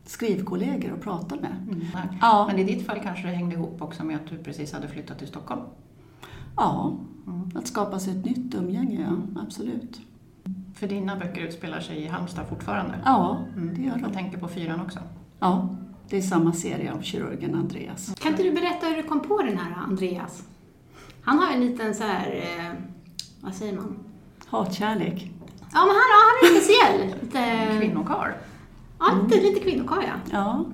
skrivkollegor 0.05 0.93
att 0.93 1.03
prata 1.03 1.37
med. 1.37 1.57
Mm. 1.71 1.87
Ja. 2.21 2.47
Men 2.51 2.59
i 2.59 2.65
ditt 2.65 2.87
fall 2.87 3.01
kanske 3.03 3.27
det 3.27 3.35
hängde 3.35 3.55
ihop 3.55 3.83
också 3.83 4.05
med 4.05 4.17
att 4.17 4.27
du 4.31 4.39
precis 4.39 4.73
hade 4.73 4.89
flyttat 4.89 5.19
till 5.19 5.29
Stockholm. 5.29 5.63
Ja, 6.57 6.97
att 7.55 7.67
skapa 7.67 7.99
sig 7.99 8.19
ett 8.19 8.25
nytt 8.25 8.55
umgänge, 8.55 9.01
ja. 9.11 9.41
Absolut. 9.43 10.01
För 10.75 10.89
dina 10.89 11.17
böcker 11.17 11.41
utspelar 11.41 11.81
sig 11.81 11.97
i 12.03 12.09
Halmstad 12.09 12.47
fortfarande. 12.49 12.95
Ja, 13.05 13.39
Mm. 13.57 13.75
det 13.75 13.83
gör 13.83 13.91
Jag 13.99 14.03
de. 14.03 14.13
tänker 14.13 14.39
på 14.39 14.49
fyran 14.49 14.81
också. 14.81 14.99
Ja, 15.39 15.69
det 16.09 16.17
är 16.17 16.21
samma 16.23 16.53
serie 16.53 16.93
om 16.93 17.03
kirurgen 17.03 17.55
Andreas. 17.55 18.15
Kan 18.21 18.31
inte 18.33 18.43
du 18.43 18.53
berätta 18.53 18.87
hur 18.87 18.97
du 18.97 19.03
kom 19.03 19.21
på 19.21 19.43
den 19.43 19.59
här 19.59 19.83
Andreas? 19.89 20.43
Han 21.23 21.39
har 21.39 21.53
en 21.53 21.61
liten 21.61 21.95
så 21.95 22.05
här, 22.05 22.27
eh, 22.37 22.73
vad 23.41 23.55
säger 23.55 23.77
man? 23.77 23.97
Hatkärlek. 24.47 25.31
Ja, 25.73 25.81
men 25.81 25.89
han, 25.89 26.09
han 26.21 26.51
är 26.51 26.61
speciell. 26.61 27.21
Lite, 27.23 27.79
Kvinnokar. 27.81 28.37
ja, 28.99 29.07
lite, 29.25 29.41
lite 29.43 29.61
kvinnokarl, 29.61 30.03
ja. 30.05 30.15
Ja. 30.33 30.65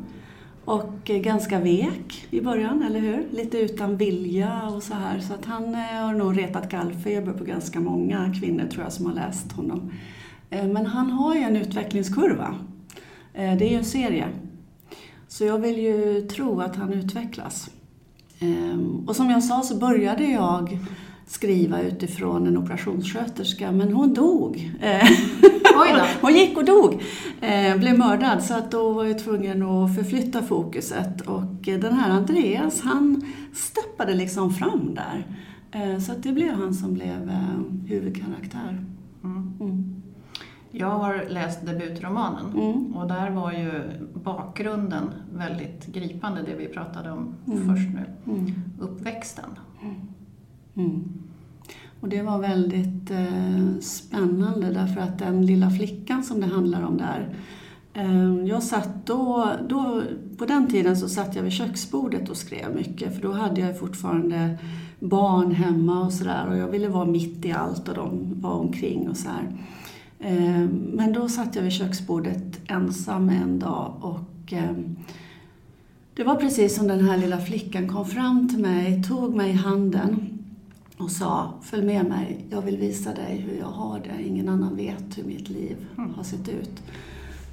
Och 0.69 1.11
eh, 1.11 1.19
ganska 1.19 1.61
vek 1.61 2.27
i 2.31 2.41
början, 2.41 2.83
eller 2.83 3.01
hur? 3.01 3.27
Lite 3.31 3.59
utan 3.59 3.97
vilja 3.97 4.63
och 4.69 4.83
så 4.83 4.95
här. 4.95 5.21
Så 5.21 5.35
att 5.35 5.45
han 5.45 5.75
eh, 5.75 5.81
har 5.81 6.15
nog 6.15 6.39
retat 6.39 6.71
gallfeber 6.71 7.33
på 7.33 7.45
ganska 7.45 7.81
många 7.81 8.35
kvinnor 8.41 8.67
tror 8.67 8.85
jag 8.85 8.93
som 8.93 9.07
har 9.07 9.15
läst 9.15 9.53
honom. 9.53 9.93
Eh, 10.51 10.67
men 10.67 10.87
han 10.87 11.11
har 11.11 11.35
ju 11.35 11.41
en 11.41 11.57
utvecklingskurva. 11.57 12.55
Det 13.33 13.41
är 13.41 13.71
ju 13.71 13.77
en 13.77 13.85
serie. 13.85 14.29
Så 15.29 15.45
jag 15.45 15.59
vill 15.59 15.79
ju 15.79 16.21
tro 16.21 16.61
att 16.61 16.77
han 16.77 16.93
utvecklas. 16.93 17.71
Ehm, 18.39 19.05
och 19.07 19.17
som 19.17 19.31
jag 19.31 19.45
sa 19.45 19.63
så 19.63 19.79
började 19.79 20.25
jag 20.25 20.79
skriva 21.29 21.83
utifrån 21.83 22.47
en 22.47 22.57
operationssköterska, 22.59 23.73
men 23.73 23.93
hon 23.93 24.15
dog. 24.15 24.73
Eh, 24.81 25.09
hon 26.21 26.35
gick 26.35 26.57
och 26.59 26.65
dog, 26.65 27.03
eh, 27.41 27.77
blev 27.79 27.99
mördad, 27.99 28.43
så 28.43 28.55
att 28.55 28.71
då 28.71 28.93
var 28.93 29.05
jag 29.05 29.19
tvungen 29.19 29.63
att 29.63 29.95
förflytta 29.97 30.43
fokuset. 30.43 31.21
Och 31.21 31.69
eh, 31.69 31.79
den 31.81 31.93
här 31.93 32.11
Andreas, 32.11 32.81
han 32.81 33.23
steppade 33.55 34.15
liksom 34.15 34.51
fram 34.55 34.95
där. 34.95 35.27
Så 36.01 36.13
att 36.13 36.23
det 36.23 36.33
blev 36.33 36.55
han 36.55 36.75
som 36.75 36.95
blev 36.95 37.31
huvudkaraktär. 37.87 38.85
Mm. 39.25 39.53
Mm. 39.61 39.95
Jag 40.71 40.91
har 40.91 41.25
läst 41.29 41.67
debutromanen 41.67 42.47
Mm. 42.55 42.97
och 42.97 43.09
där 43.09 43.31
var 43.31 43.53
ju 43.53 43.83
bakgrunden 44.25 45.11
väldigt 45.35 45.87
gripande, 45.87 46.43
det 46.43 46.55
vi 46.55 46.67
pratade 46.67 47.11
om 47.11 47.35
Mm. 47.47 47.69
först 47.69 47.89
nu. 47.95 48.05
Uppväxten. 48.81 49.51
Mm. 50.79 51.05
Och 52.01 52.09
det 52.09 52.23
var 52.23 52.39
väldigt 52.39 53.11
eh, 53.11 53.81
spännande 53.81 54.71
därför 54.73 55.01
att 55.01 55.19
den 55.19 55.47
lilla 55.47 55.71
flickan 55.71 56.25
som 56.25 56.41
det 56.41 56.47
handlar 56.47 56.83
om 56.83 56.97
där 56.97 57.29
eh, 57.95 58.47
jag 58.49 58.63
satt 58.63 59.07
då, 59.07 59.51
då, 59.69 60.03
på 60.37 60.47
den 60.47 60.67
tiden 60.67 60.97
så 60.97 61.09
satt 61.09 61.37
jag 61.37 61.43
vid 61.43 61.53
köksbordet 61.53 62.29
och 62.29 62.37
skrev 62.37 62.75
mycket 62.75 63.15
för 63.15 63.23
då 63.23 63.33
hade 63.33 63.61
jag 63.61 63.79
fortfarande 63.79 64.59
barn 65.01 65.53
hemma 65.53 66.07
och 66.07 66.13
sådär 66.13 66.47
och 66.49 66.57
jag 66.57 66.69
ville 66.69 66.89
vara 66.89 67.05
mitt 67.05 67.45
i 67.45 67.53
allt 67.53 67.89
och 67.89 67.95
de 67.95 68.41
var 68.41 68.53
omkring 68.53 69.09
och 69.09 69.17
så 69.17 69.29
här. 69.29 69.57
Eh, 70.21 70.69
Men 70.93 71.13
då 71.13 71.29
satt 71.29 71.57
jag 71.57 71.63
vid 71.63 71.73
köksbordet 71.73 72.61
ensam 72.71 73.29
en 73.29 73.59
dag 73.59 73.93
och 74.01 74.53
eh, 74.53 74.77
det 76.15 76.25
var 76.25 76.35
precis 76.35 76.77
som 76.77 76.87
den 76.87 77.09
här 77.09 77.19
lilla 77.19 77.39
flickan 77.39 77.89
kom 77.89 78.07
fram 78.07 78.49
till 78.49 78.59
mig, 78.59 79.03
tog 79.03 79.35
mig 79.35 79.51
i 79.51 79.53
handen 79.53 80.38
och 80.99 81.11
sa 81.11 81.53
Följ 81.63 81.87
med 81.87 82.05
mig, 82.07 82.47
jag 82.51 82.63
vill 82.63 82.77
visa 82.77 83.15
dig 83.15 83.37
hur 83.37 83.59
jag 83.59 83.67
har 83.67 84.01
det. 84.01 84.23
Ingen 84.23 84.49
annan 84.49 84.77
vet 84.77 85.19
hur 85.19 85.25
mitt 85.25 85.49
liv 85.49 85.77
har 86.17 86.23
sett 86.25 86.49
ut. 86.49 86.83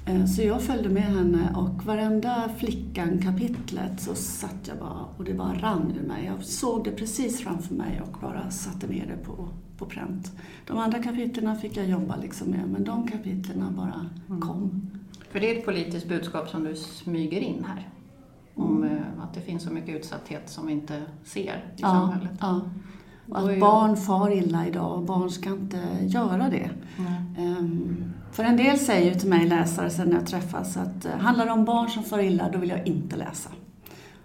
Eh, 0.06 0.24
Så 0.26 0.42
jag 0.42 0.62
följde 0.62 0.88
med 0.88 1.02
henne 1.02 1.54
och 1.56 1.84
varenda 1.86 2.50
flickan-kapitlet 2.58 4.00
så 4.00 4.14
satt 4.14 4.68
jag 4.68 4.78
bara 4.78 5.04
och 5.16 5.24
det 5.24 5.34
bara 5.34 5.54
rann 5.54 5.92
ur 6.02 6.06
mig. 6.08 6.24
Jag 6.26 6.44
såg 6.44 6.84
det 6.84 6.90
precis 6.90 7.40
framför 7.40 7.74
mig 7.74 8.00
och 8.00 8.18
bara 8.20 8.50
satte 8.50 8.86
ner 8.86 9.06
det 9.06 9.24
på, 9.24 9.48
på 9.78 9.86
pränt. 9.86 10.32
De 10.66 10.78
andra 10.78 11.02
kapitlen 11.02 11.56
fick 11.56 11.76
jag 11.76 11.88
jobba 11.88 12.16
liksom 12.16 12.48
med 12.50 12.68
men 12.68 12.84
de 12.84 13.08
kapitlen 13.08 13.64
bara 13.76 14.06
kom. 14.40 14.90
För 15.30 15.40
det 15.40 15.54
är 15.54 15.58
ett 15.58 15.64
politiskt 15.64 16.08
budskap 16.08 16.48
som 16.48 16.64
du 16.64 16.74
smyger 16.74 17.40
in 17.40 17.64
här. 17.68 17.88
Om 18.54 18.84
eh, 18.84 19.22
att 19.22 19.34
det 19.34 19.40
finns 19.40 19.62
så 19.62 19.72
mycket 19.72 19.96
utsatthet 19.96 20.50
som 20.50 20.66
vi 20.66 20.72
inte 20.72 21.02
ser 21.24 21.42
i 21.76 21.80
Ja, 21.82 21.88
samhället. 21.88 22.30
ja. 22.40 22.60
Och 23.28 23.38
att 23.50 23.60
barn 23.60 23.96
far 23.96 24.30
illa 24.32 24.66
idag, 24.66 25.04
barn 25.04 25.30
ska 25.30 25.50
inte 25.50 25.80
göra 26.02 26.50
det. 26.50 26.70
Ehm, 27.38 28.04
För 28.32 28.44
en 28.44 28.56
del 28.56 28.78
säger 28.78 29.12
ju 29.14 29.20
till 29.20 29.28
mig 29.28 29.46
läsare 29.48 29.90
sen 29.90 30.08
när 30.08 30.16
jag 30.16 30.26
träffas 30.26 30.76
att 30.76 31.04
eh, 31.04 31.16
handlar 31.18 31.46
det 31.46 31.52
om 31.52 31.64
barn 31.64 31.88
som 31.90 32.02
far 32.02 32.18
illa, 32.18 32.50
då 32.52 32.58
vill 32.58 32.70
jag 32.70 32.86
inte 32.86 33.16
läsa. 33.16 33.50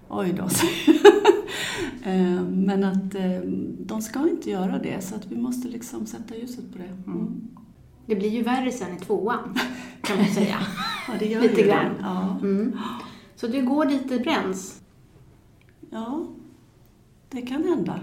Oj 0.09 0.33
då. 0.37 0.47
Ehm, 2.03 2.45
Men 2.65 2.83
att 2.83 3.15
eh, 3.15 3.41
de 3.79 4.01
ska 4.01 4.19
inte 4.29 4.49
göra 4.49 4.79
det, 4.79 5.01
så 5.03 5.15
att 5.15 5.25
vi 5.25 5.37
måste 5.37 5.67
liksom 5.67 6.05
sätta 6.05 6.35
ljuset 6.35 6.71
på 6.71 6.77
det. 6.77 7.11
Mm. 7.11 7.47
Det 8.05 8.15
blir 8.15 8.29
ju 8.29 8.43
värre 8.43 8.71
sen 8.71 8.97
i 8.97 8.99
tvåan, 8.99 9.55
kan 10.01 10.17
man 10.17 10.25
säga. 10.25 10.55
Ja, 11.07 11.13
det 11.19 11.25
gör 11.25 11.41
Lite 11.41 11.61
ju 11.61 11.67
grann. 11.67 11.85
det. 11.85 12.01
Ja. 12.01 12.37
Mm. 12.41 12.77
Så 13.35 13.47
du 13.47 13.65
går 13.65 13.85
dit 13.85 14.09
det 14.09 14.19
bränns. 14.19 14.81
ja, 15.91 16.23
det 17.29 17.41
kan 17.41 17.63
hända. 17.63 17.99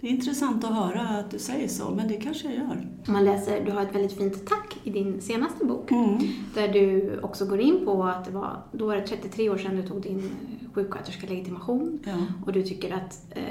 Det 0.00 0.06
är 0.06 0.10
intressant 0.10 0.64
att 0.64 0.74
höra 0.74 1.00
att 1.08 1.30
du 1.30 1.38
säger 1.38 1.68
så, 1.68 1.90
men 1.90 2.08
det 2.08 2.14
kanske 2.14 2.48
jag 2.48 2.54
gör. 2.56 2.86
Man 3.06 3.24
läser, 3.24 3.64
du 3.64 3.72
har 3.72 3.82
ett 3.82 3.94
väldigt 3.94 4.12
fint 4.18 4.46
tack 4.46 4.76
i 4.84 4.90
din 4.90 5.20
senaste 5.20 5.64
bok. 5.64 5.90
Mm. 5.90 6.18
Där 6.54 6.68
du 6.68 7.18
också 7.22 7.46
går 7.46 7.60
in 7.60 7.84
på 7.84 8.04
att 8.04 8.24
det 8.24 8.30
var, 8.30 8.62
då 8.72 8.86
var 8.86 8.96
det 8.96 9.06
33 9.06 9.50
år 9.50 9.56
sedan 9.58 9.76
du 9.76 9.82
tog 9.82 10.02
din 10.02 10.30
sjuksköterskelegitimation. 10.74 11.98
Ja, 12.04 12.16
Och 12.46 12.52
du 12.52 12.62
tycker 12.62 12.94
att 12.94 13.24
eh, 13.30 13.42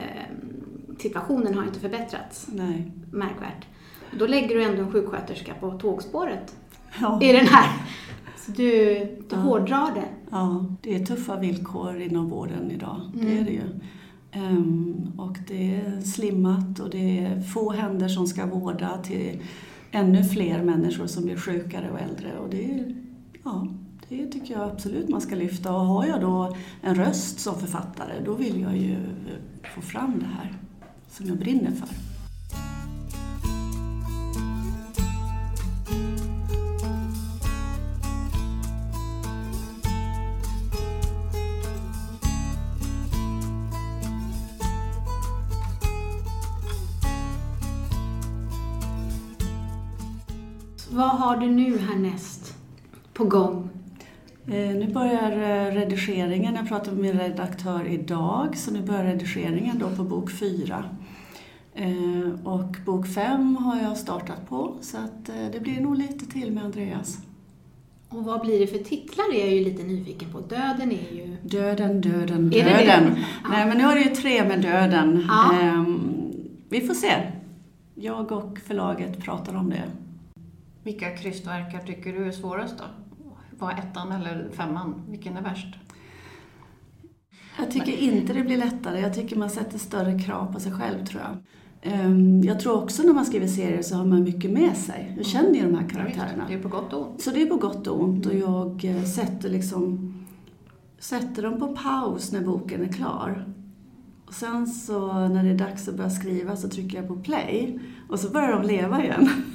situationen 1.00 1.54
har 1.56 1.64
inte 1.64 1.80
förbättrats 1.80 2.48
nej. 2.54 2.92
märkvärt. 3.12 3.66
Då 4.20 4.28
lägger 4.28 4.56
du 4.56 4.64
ändå 4.64 4.82
en 4.84 4.92
sjuksköterska 4.92 5.54
på 5.60 5.72
tågspåret 5.72 6.56
Ja. 7.02 7.20
i 7.24 7.32
den 7.34 7.46
här. 7.48 7.70
Så 8.38 8.52
du, 8.52 8.94
du 8.94 9.18
Ja. 9.30 9.38
hårdrar 9.38 9.92
det. 9.96 10.08
Ja, 10.30 10.66
det 10.82 10.96
är 10.96 11.06
tuffa 11.06 11.40
villkor 11.40 12.02
inom 12.02 12.30
vården 12.30 12.72
idag. 12.72 13.02
Det 13.14 13.22
Mm. 13.28 13.38
är 13.38 13.44
det 13.46 13.52
ju. 13.52 13.62
Ehm, 14.36 15.12
och 15.18 15.38
det 15.48 15.76
är 15.76 16.02
slimmat 16.02 16.80
och 16.80 16.90
det 16.90 17.20
är 17.20 17.42
få 17.42 17.72
händer 17.72 18.08
som 18.08 18.28
ska 18.28 18.46
vårda 18.46 18.98
till 18.98 19.42
ännu 19.92 20.24
fler 20.24 20.64
människor 20.64 21.08
som 21.08 21.24
blir 21.24 21.38
sjukare 21.38 21.92
och 21.92 22.00
äldre. 22.00 22.38
Och 22.38 22.50
det, 22.50 22.72
är, 22.72 22.96
ja, 23.44 23.68
det 24.10 24.28
tycker 24.28 24.54
jag 24.54 24.72
absolut 24.72 25.10
man 25.10 25.22
ska 25.22 25.36
lyfta. 25.36 25.76
Och 25.76 25.86
har 25.86 26.06
jag 26.06 26.22
då 26.22 26.56
en 26.82 26.96
röst 26.96 27.40
som 27.40 27.60
författare, 27.60 28.14
då 28.26 28.34
vill 28.34 28.62
jag 28.62 28.78
ju 28.78 28.96
få 29.76 29.82
fram 29.82 30.20
det 30.20 30.26
här 30.26 30.54
som 31.10 31.26
jag 31.26 31.38
brinner 31.38 31.72
för. 31.72 32.15
Har 51.26 51.38
du 51.38 51.48
nu 51.48 51.78
härnäst 51.78 52.58
på 53.14 53.24
gång? 53.24 53.70
Eh, 54.48 54.54
nu 54.54 54.92
börjar 54.94 55.32
eh, 55.32 55.74
redigeringen. 55.74 56.56
Jag 56.56 56.68
pratade 56.68 56.92
med 56.92 57.02
min 57.02 57.20
redaktör 57.20 57.88
idag, 57.88 58.58
så 58.58 58.72
nu 58.72 58.82
börjar 58.82 59.04
redigeringen 59.04 59.80
då 59.80 59.90
på 59.90 60.04
bok 60.04 60.32
fyra. 60.32 60.84
Eh, 61.74 62.48
och 62.48 62.76
bok 62.86 63.08
fem 63.08 63.56
har 63.56 63.82
jag 63.82 63.98
startat 63.98 64.50
på, 64.50 64.78
så 64.82 64.98
att 64.98 65.26
det 65.26 65.62
blir 65.62 65.82
nog 65.82 65.98
lite 65.98 66.26
till 66.26 66.52
med 66.52 66.64
Andreas. 66.64 67.18
Och 68.10 68.24
vad 68.24 68.42
blir 68.42 68.60
det 68.60 68.68
för 68.68 68.78
titlar? 68.78 69.36
är 69.36 69.40
jag 69.40 69.54
ju 69.54 69.64
lite 69.64 69.84
nyfiken 69.84 70.32
på. 70.32 70.40
Döden 70.40 70.92
är 70.92 71.16
ju... 71.16 71.38
Döden, 71.44 72.02
döden, 72.02 72.54
Är 72.54 72.64
det 72.64 72.64
döden. 72.64 72.86
det? 72.86 73.26
Ja. 73.44 73.50
Nej, 73.50 73.66
men 73.66 73.78
nu 73.78 73.84
är 73.84 73.96
det 73.96 74.02
ju 74.02 74.16
tre 74.16 74.48
med 74.48 74.62
döden. 74.62 75.26
Ja. 75.28 75.60
Ehm, 75.62 76.00
vi 76.70 76.82
får 76.82 76.94
se. 76.94 77.32
Jag 77.96 78.32
och 78.32 78.60
förlaget 78.68 79.20
pratar 79.24 79.56
om 79.56 79.70
det. 79.70 79.84
Vilka 80.86 81.18
krystverkar 81.18 81.80
tycker 81.80 82.14
du 82.14 82.28
är 82.28 82.32
svårast 82.32 82.78
då? 82.78 82.84
Var 83.60 83.72
ettan 83.72 84.12
eller 84.12 84.50
femman? 84.52 85.02
Vilken 85.10 85.38
är 85.38 85.42
värst? 85.42 85.76
Jag 87.60 87.72
tycker 87.72 87.98
inte 87.98 88.34
det 88.34 88.44
blir 88.44 88.58
lättare. 88.58 89.00
Jag 89.00 89.14
tycker 89.14 89.36
man 89.36 89.50
sätter 89.50 89.80
större 89.80 90.20
krav 90.20 90.54
på 90.54 90.60
sig 90.60 90.72
själv, 90.72 91.06
tror 91.06 91.22
jag. 91.22 91.38
Ehm, 91.94 92.42
Jag 92.42 92.60
tror 92.60 92.84
också 92.84 93.04
när 93.04 93.14
man 93.14 93.26
skriver 93.26 93.48
serier 93.48 93.82
så 93.82 93.96
har 93.96 94.06
man 94.06 94.24
mycket 94.24 94.52
med 94.52 94.78
sig. 94.78 95.14
Jag 95.18 95.26
känner 95.26 95.54
ju 95.54 95.62
de 95.72 95.76
här 95.76 95.90
karaktärerna. 95.90 96.46
Det 96.48 96.54
är 96.54 96.62
på 96.62 96.70
gott 96.70 96.94
och 96.94 97.08
ont. 97.08 97.22
Så 97.22 97.32
det 97.32 97.42
är 97.42 97.46
på 97.46 97.56
gott 97.58 97.88
och 97.88 98.04
ont 98.04 98.26
och 98.26 98.36
jag 98.36 98.86
eh, 98.86 99.04
sätter 99.04 99.50
liksom 99.50 100.14
sätter 101.00 101.44
dem 101.44 101.60
på 101.60 101.76
paus 101.76 102.32
när 102.32 102.42
boken 102.42 102.82
är 102.84 102.94
klar. 102.94 103.46
Och 104.26 104.34
sen 104.34 104.68
så 104.68 105.28
när 105.28 105.44
det 105.44 105.50
är 105.50 105.58
dags 105.58 105.88
att 105.88 105.96
börja 105.96 106.10
skriva 106.10 106.56
så 106.56 106.70
trycker 106.70 106.98
jag 106.98 107.08
på 107.08 107.16
play 107.16 107.80
och 108.10 108.20
så 108.20 108.30
börjar 108.30 108.52
de 108.52 108.68
leva 108.68 109.04
igen. 109.04 109.30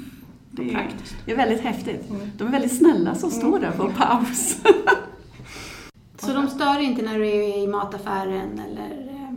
Det 0.51 0.63
är, 0.71 0.75
Praktiskt. 0.75 1.15
det 1.27 1.33
är 1.33 1.37
väldigt 1.37 1.61
häftigt. 1.61 2.09
De 2.39 2.47
är 2.49 2.53
väldigt 2.53 2.77
snälla 2.79 3.15
som 3.15 3.31
står 3.31 3.59
där 3.59 3.71
på 3.71 3.89
paus. 3.91 4.57
Så 6.19 6.33
de 6.33 6.49
stör 6.49 6.81
inte 6.81 7.03
när 7.03 7.19
du 7.19 7.27
är 7.27 7.59
i 7.65 7.67
mataffären 7.69 8.61
eller 8.71 9.09
eh, 9.15 9.33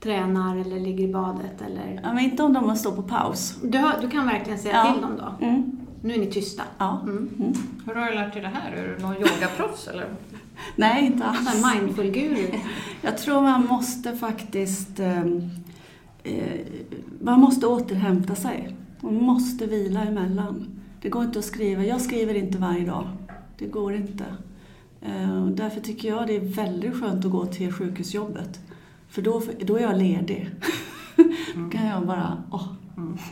tränar 0.00 0.56
eller 0.56 0.80
ligger 0.80 1.04
i 1.04 1.12
badet 1.12 1.62
eller... 1.66 2.00
Ja, 2.02 2.12
men 2.12 2.24
inte 2.24 2.42
om 2.42 2.52
de 2.52 2.76
står 2.76 2.92
på 2.96 3.02
paus. 3.02 3.58
Du, 3.62 3.78
har, 3.78 3.94
du 4.00 4.08
kan 4.10 4.26
verkligen 4.26 4.58
säga 4.58 4.74
Ja. 4.86 4.92
till 4.92 5.02
dem 5.02 5.12
då? 5.18 5.46
Mm. 5.46 5.72
Nu 6.02 6.14
är 6.14 6.18
ni 6.18 6.26
tysta. 6.26 6.62
Ja. 6.78 7.00
Mm. 7.02 7.16
Mm. 7.38 7.52
Hur 7.86 7.94
har 7.94 8.06
du 8.08 8.14
lärt 8.14 8.32
dig 8.32 8.42
det 8.42 8.48
här? 8.48 8.72
Är 8.72 8.88
du 8.96 9.02
någon 9.02 9.14
yogaproffs 9.16 9.88
eller? 9.88 10.06
Nej, 10.76 11.06
inte 11.06 11.24
alls. 11.24 11.48
här 11.64 11.74
mindful-guru. 11.80 12.46
Jag 13.02 13.18
tror 13.18 13.40
man 13.42 13.66
måste 13.66 14.16
faktiskt... 14.16 15.00
ehm, 15.00 15.50
Eh, 16.26 16.60
man 17.20 17.40
måste 17.40 17.66
återhämta 17.66 18.34
sig. 18.34 18.76
Man 19.04 19.14
måste 19.14 19.66
vila 19.66 20.04
emellan. 20.04 20.80
Det 21.02 21.08
går 21.08 21.24
inte 21.24 21.38
att 21.38 21.44
skriva. 21.44 21.84
Jag 21.84 22.00
skriver 22.00 22.34
inte 22.34 22.58
varje 22.58 22.86
dag. 22.86 23.08
Det 23.58 23.66
går 23.66 23.94
inte. 23.94 24.24
Eh, 25.00 25.46
därför 25.46 25.80
tycker 25.80 26.08
jag 26.08 26.26
det 26.26 26.36
är 26.36 26.40
väldigt 26.40 27.00
skönt 27.00 27.24
att 27.24 27.30
gå 27.30 27.46
till 27.46 27.72
sjukhusjobbet. 27.72 28.60
För 29.08 29.22
då, 29.22 29.42
då 29.60 29.76
är 29.76 29.82
jag 29.82 29.98
ledig. 29.98 30.50
Då 31.54 31.70
kan 31.72 31.86
jag 31.86 32.06
bara, 32.06 32.42
åh, 32.50 32.72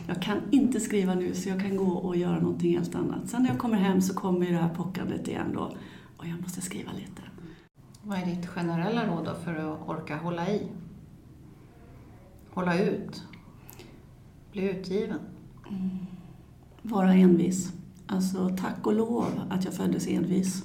jag 0.07 0.21
kan 0.21 0.37
inte 0.51 0.79
skriva 0.79 1.15
nu 1.15 1.33
så 1.33 1.49
jag 1.49 1.61
kan 1.61 1.77
gå 1.77 1.91
och 1.91 2.15
göra 2.15 2.39
någonting 2.39 2.77
helt 2.77 2.95
annat. 2.95 3.29
Sen 3.29 3.43
när 3.43 3.49
jag 3.49 3.59
kommer 3.59 3.77
hem 3.77 4.01
så 4.01 4.13
kommer 4.13 4.45
ju 4.45 4.51
det 4.51 4.61
här 4.61 4.75
pockandet 4.75 5.27
igen 5.27 5.51
då. 5.53 5.71
Och 6.17 6.27
jag 6.27 6.41
måste 6.41 6.61
skriva 6.61 6.91
lite. 6.91 7.21
Vad 8.01 8.17
är 8.17 8.25
ditt 8.25 8.47
generella 8.47 9.07
råd 9.07 9.25
då 9.25 9.33
för 9.35 9.55
att 9.55 9.89
orka 9.89 10.17
hålla 10.17 10.49
i? 10.49 10.67
Hålla 12.49 12.79
ut? 12.79 13.23
Bli 14.51 14.69
utgiven? 14.69 15.19
Vara 16.81 17.13
envis. 17.13 17.73
Alltså 18.07 18.49
tack 18.61 18.87
och 18.87 18.93
lov 18.93 19.25
att 19.49 19.65
jag 19.65 19.73
föddes 19.73 20.07
envis. 20.07 20.63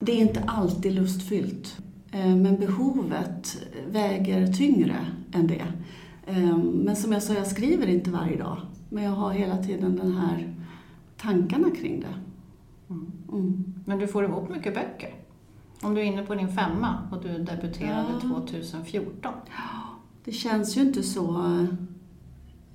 Det 0.00 0.12
är 0.12 0.16
inte 0.20 0.40
alltid 0.46 0.92
lustfyllt. 0.94 1.78
eh, 2.12 2.36
Men 2.36 2.56
behovet 2.56 3.58
väger 3.90 4.46
tyngre 4.52 4.96
än 5.32 5.46
det. 5.46 5.66
Eh, 6.26 6.56
Men 6.58 6.96
som 6.96 7.12
jag 7.12 7.22
sa, 7.22 7.34
jag 7.34 7.46
skriver 7.46 7.86
inte 7.86 8.10
varje 8.10 8.36
dag. 8.36 8.56
Men 8.90 9.04
jag 9.04 9.10
har 9.12 9.32
hela 9.32 9.56
tiden 9.62 9.96
den 9.96 10.12
här 10.16 10.54
tankarna 11.16 11.70
kring 11.70 12.00
det. 12.00 12.14
Mm. 13.32 13.74
Men 13.86 13.98
du 13.98 14.06
får 14.08 14.24
ihop 14.24 14.48
mycket 14.50 14.74
böcker. 14.74 15.14
Om 15.82 15.94
du 15.94 16.00
är 16.00 16.04
inne 16.04 16.22
på 16.22 16.34
din 16.34 16.48
femma 16.48 16.98
och 17.12 17.22
du 17.22 17.28
debuterade 17.28 18.08
Ja. 18.22 18.28
2014. 18.28 19.32
Det 20.24 20.32
känns 20.32 20.76
ju 20.76 20.80
inte 20.80 21.02
så 21.02 21.36
eh, 21.38 21.64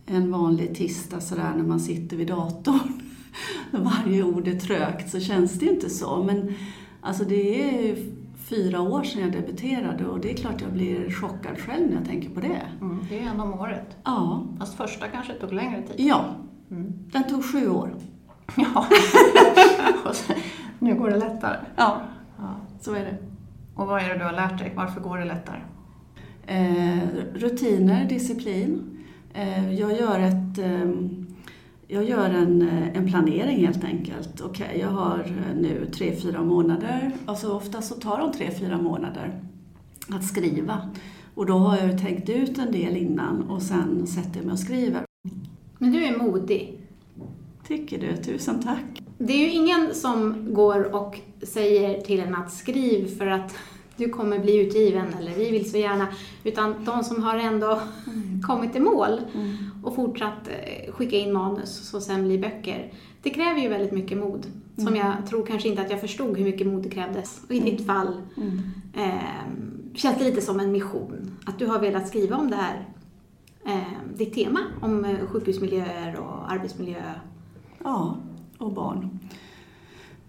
en 0.06 0.32
vanlig 0.32 0.76
tisdag 0.76 1.20
sådär 1.22 1.54
när 1.58 1.64
man 1.64 1.80
sitter 1.80 2.18
vid 2.18 2.28
datorn. 2.28 3.02
Varje 3.72 4.24
ord 4.24 4.48
är 4.48 4.60
trögt 4.60 5.10
så 5.10 5.20
känns 5.20 5.54
det 5.60 5.66
inte 5.66 5.90
så. 5.90 6.24
Men 6.24 6.54
alltså 7.02 7.24
det 7.24 7.62
är 7.90 7.96
fyra 8.38 8.82
år 8.82 9.04
sedan 9.04 9.22
jag 9.22 9.32
debuterade 9.32 10.06
och 10.08 10.20
det 10.20 10.32
är 10.32 10.36
klart 10.38 10.62
jag 10.62 10.72
blir 10.74 11.12
chockad 11.12 11.58
själv 11.60 11.88
när 11.90 11.96
jag 11.96 12.06
tänker 12.06 12.30
på 12.30 12.40
det. 12.40 12.62
Mm. 12.82 13.00
Det 13.10 13.20
är 13.20 13.24
en 13.30 13.40
om 13.40 13.54
året. 13.54 13.98
Ja, 14.04 14.44
Fast 14.60 14.78
första 14.78 15.08
kanske 15.08 15.34
tog 15.34 15.54
längre 15.54 15.82
tid. 15.82 16.06
ja. 16.08 16.26
Mm. 16.72 16.94
Den 17.12 17.24
tog 17.24 17.46
sju 17.46 17.70
år. 17.70 17.96
Ja. 18.56 18.86
Nu 20.80 20.96
går 20.96 21.10
det 21.10 21.18
lättare. 21.18 21.58
Ja, 21.76 22.02
Ja. 22.38 22.56
så 22.82 22.94
är 22.94 23.00
det. 23.00 23.18
Och 23.76 23.88
vad 23.88 24.04
är 24.04 24.10
det 24.10 24.18
du 24.18 24.24
har 24.26 24.32
lärt 24.32 24.58
dig? 24.60 24.74
Varför 24.76 25.02
går 25.02 25.18
det 25.18 25.26
lättare? 25.26 25.60
Eh, 26.48 27.00
rutiner, 27.36 28.06
disciplin. 28.10 28.93
Eh, 29.34 29.74
jag 29.80 30.00
gör, 30.00 30.20
ett, 30.20 30.58
eh, 30.58 30.92
jag 31.88 32.04
gör 32.04 32.30
en, 32.30 32.62
eh, 32.62 32.98
en 32.98 33.08
planering 33.08 33.66
helt 33.66 33.84
enkelt. 33.84 34.42
Okej, 34.42 34.78
jag 34.80 34.90
har 34.90 35.20
eh, 35.20 35.56
nu 35.62 35.86
tre, 35.94 36.16
fyra 36.16 36.42
månader. 36.42 37.12
Alltså 37.26 37.54
ofta 37.54 37.82
så 37.82 37.96
tar 37.96 38.20
de 38.20 38.32
tre, 38.32 38.52
fyra 38.60 38.78
månader 38.78 39.40
att 40.10 40.24
skriva. 40.24 40.90
Och 41.36 41.46
då 41.46 41.54
har 41.54 41.78
jag 41.78 42.02
tänkt 42.02 42.30
ut 42.30 42.58
en 42.58 42.72
del 42.72 42.98
innan 42.98 43.50
och 43.50 43.62
sen 43.62 44.08
sätter 44.08 44.36
jag 44.36 44.46
mig 44.46 44.54
och 44.54 44.60
skriver. 44.60 45.06
Men 45.78 45.92
du 45.92 46.06
är 46.06 46.18
modig. 46.18 46.80
Tycker 47.68 48.00
du? 48.00 48.18
Tusen 48.18 48.64
tack. 48.64 49.02
Det 49.18 49.34
är 49.34 49.38
ju 49.38 49.52
ingen 49.52 49.96
som 49.96 50.48
går 50.54 50.96
och 50.96 51.20
säger 51.42 52.02
till 52.02 52.20
en 52.20 52.36
att 52.36 52.52
skriv 52.52 53.18
för 53.18 53.28
att 53.28 53.56
du 53.98 54.10
kommer 54.10 54.40
bli 54.40 54.58
utgiven 54.68 55.06
eller 55.20 55.32
vi 55.36 55.52
vill 55.52 55.72
så 55.72 55.78
gärna. 55.78 56.08
Utan 56.44 56.86
de 56.86 57.04
som 57.04 57.24
har 57.24 57.38
ändå 57.38 57.82
kommit 58.48 58.76
i 58.76 58.80
mål 58.80 59.22
och 59.84 59.96
fortsatt 59.96 60.48
eh, 60.48 60.94
skicka 60.94 61.16
in 61.18 61.34
manus 61.34 61.94
och 61.94 62.04
sen 62.04 62.24
bli 62.24 62.38
böcker. 62.38 62.94
Det 63.22 63.30
kräver 63.30 63.62
ju 63.62 63.68
väldigt 63.68 63.92
mycket 63.92 64.18
mod. 64.18 64.46
Som 64.78 64.96
jag 64.96 65.14
tror 65.30 65.46
kanske 65.46 65.70
inte 65.70 65.82
att 65.82 65.92
jag 65.92 66.02
förstod 66.02 66.38
hur 66.38 66.46
mycket 66.46 66.68
mod 66.68 66.84
det 66.84 66.90
krävdes. 66.90 67.42
Och 67.50 67.56
i 67.56 67.60
ditt 67.60 67.86
fall 67.86 68.22
eh, 68.94 69.14
känns 69.94 70.18
det 70.18 70.24
lite 70.24 70.42
som 70.42 70.60
en 70.60 70.72
mission. 70.72 71.38
Att 71.46 71.60
du 71.60 71.66
har 71.66 71.80
velat 71.80 72.08
skriva 72.08 72.38
om 72.38 72.50
det 72.50 72.56
här, 72.56 72.86
eh, 73.66 74.16
ditt 74.18 74.34
tema 74.34 74.60
om 74.82 75.06
eh, 75.06 75.28
sjukhusmiljöer 75.28 76.20
och 76.20 76.52
arbetsmiljö. 76.52 77.02
Ja, 77.84 78.18
och 78.58 78.72
barn. 78.72 79.20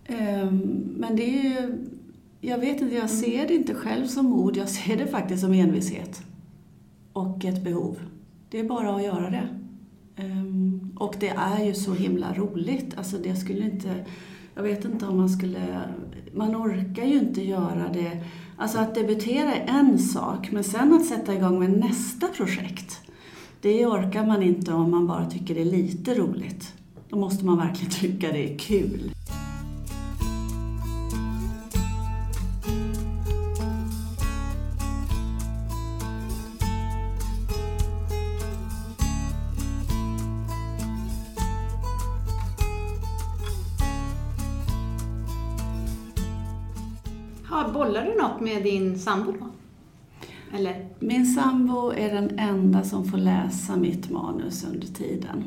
Ehm, 0.06 0.58
Men 0.96 1.16
det 1.16 1.22
är 1.22 1.42
ju, 1.42 1.78
jag 2.46 2.58
vet 2.58 2.80
inte, 2.80 2.94
jag 2.94 3.10
ser 3.10 3.48
det 3.48 3.54
inte 3.54 3.74
själv 3.74 4.06
som 4.06 4.26
mod, 4.26 4.56
jag 4.56 4.68
ser 4.68 4.96
det 4.96 5.06
faktiskt 5.06 5.42
som 5.42 5.52
envishet. 5.52 6.22
Och 7.12 7.44
ett 7.44 7.64
behov. 7.64 7.96
Det 8.50 8.60
är 8.60 8.64
bara 8.64 8.96
att 8.96 9.02
göra 9.02 9.30
det. 9.30 9.48
Ehm, 10.16 10.90
Och 10.96 11.14
det 11.20 11.28
är 11.28 11.64
ju 11.64 11.74
så 11.74 11.94
himla 11.94 12.34
roligt. 12.34 12.98
Alltså 12.98 13.16
det 13.18 13.36
skulle 13.36 13.64
inte, 13.64 14.04
jag 14.54 14.62
vet 14.62 14.84
inte 14.84 15.06
om 15.06 15.16
man 15.16 15.28
skulle, 15.28 15.80
man 16.34 16.56
orkar 16.56 17.04
ju 17.04 17.18
inte 17.18 17.42
göra 17.44 17.90
det. 17.92 18.24
Alltså 18.56 18.78
att 18.78 18.94
debutera 18.94 19.54
är 19.54 19.78
en 19.78 19.98
sak, 19.98 20.50
men 20.52 20.64
sen 20.64 20.92
att 20.92 21.06
sätta 21.06 21.34
igång 21.34 21.58
med 21.58 21.70
nästa 21.78 22.28
projekt, 22.28 23.00
det 23.60 23.86
orkar 23.86 24.26
man 24.26 24.42
inte 24.42 24.72
om 24.72 24.90
man 24.90 25.06
bara 25.06 25.30
tycker 25.30 25.54
det 25.54 25.60
är 25.60 25.64
lite 25.64 26.14
roligt. 26.14 26.72
Då 27.08 27.16
måste 27.16 27.44
man 27.44 27.58
verkligen 27.58 27.92
tycka 27.92 28.32
det 28.32 28.52
är 28.54 28.58
kul. 28.58 29.10
Med 48.44 48.62
din 48.62 48.98
sambo? 48.98 49.32
Eller? 50.54 50.88
Min 51.00 51.26
sambo 51.26 51.92
är 51.92 52.14
den 52.14 52.38
enda 52.38 52.82
som 52.84 53.04
får 53.04 53.18
läsa 53.18 53.76
mitt 53.76 54.10
manus 54.10 54.64
under 54.72 54.86
tiden. 54.86 55.44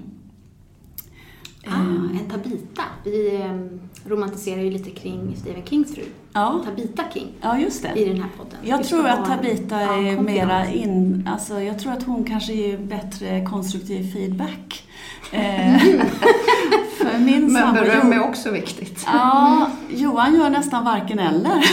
Ah, 1.69 1.79
en 2.19 2.29
Tabita. 2.31 2.83
Vi 3.03 3.35
eh, 3.35 4.09
romantiserar 4.09 4.61
ju 4.61 4.71
lite 4.71 4.89
kring 4.91 5.35
Stephen 5.37 5.65
Kings 5.65 5.95
fru. 5.95 6.03
Ja, 6.33 6.61
Tabita 6.65 7.03
King 7.13 7.27
ja 7.41 7.59
just 7.59 7.85
i 7.85 7.87
det. 7.95 8.05
den 8.05 8.21
här 8.21 8.29
podden. 8.37 8.57
Jag 8.63 8.83
tror 8.83 9.07
att 9.07 9.19
en- 9.19 9.25
Tabita 9.37 9.81
ja, 9.81 9.93
är 9.93 10.15
konfident. 10.15 10.21
mera 10.49 10.65
in... 10.71 11.27
Alltså 11.31 11.61
jag 11.61 11.79
tror 11.79 11.93
att 11.93 12.03
hon 12.03 12.23
kanske 12.23 12.53
ger 12.53 12.77
bättre 12.77 13.45
konstruktiv 13.45 14.11
feedback. 14.13 14.83
Eh, 15.31 15.77
för 16.97 17.19
min 17.19 17.53
Men 17.53 17.63
sambo... 17.63 17.81
beröm 17.81 18.13
är 18.13 18.23
också 18.29 18.51
viktigt. 18.51 19.03
Ja, 19.05 19.67
Johan 19.89 20.35
gör 20.35 20.49
nästan 20.49 20.85
varken 20.85 21.19
eller. 21.19 21.63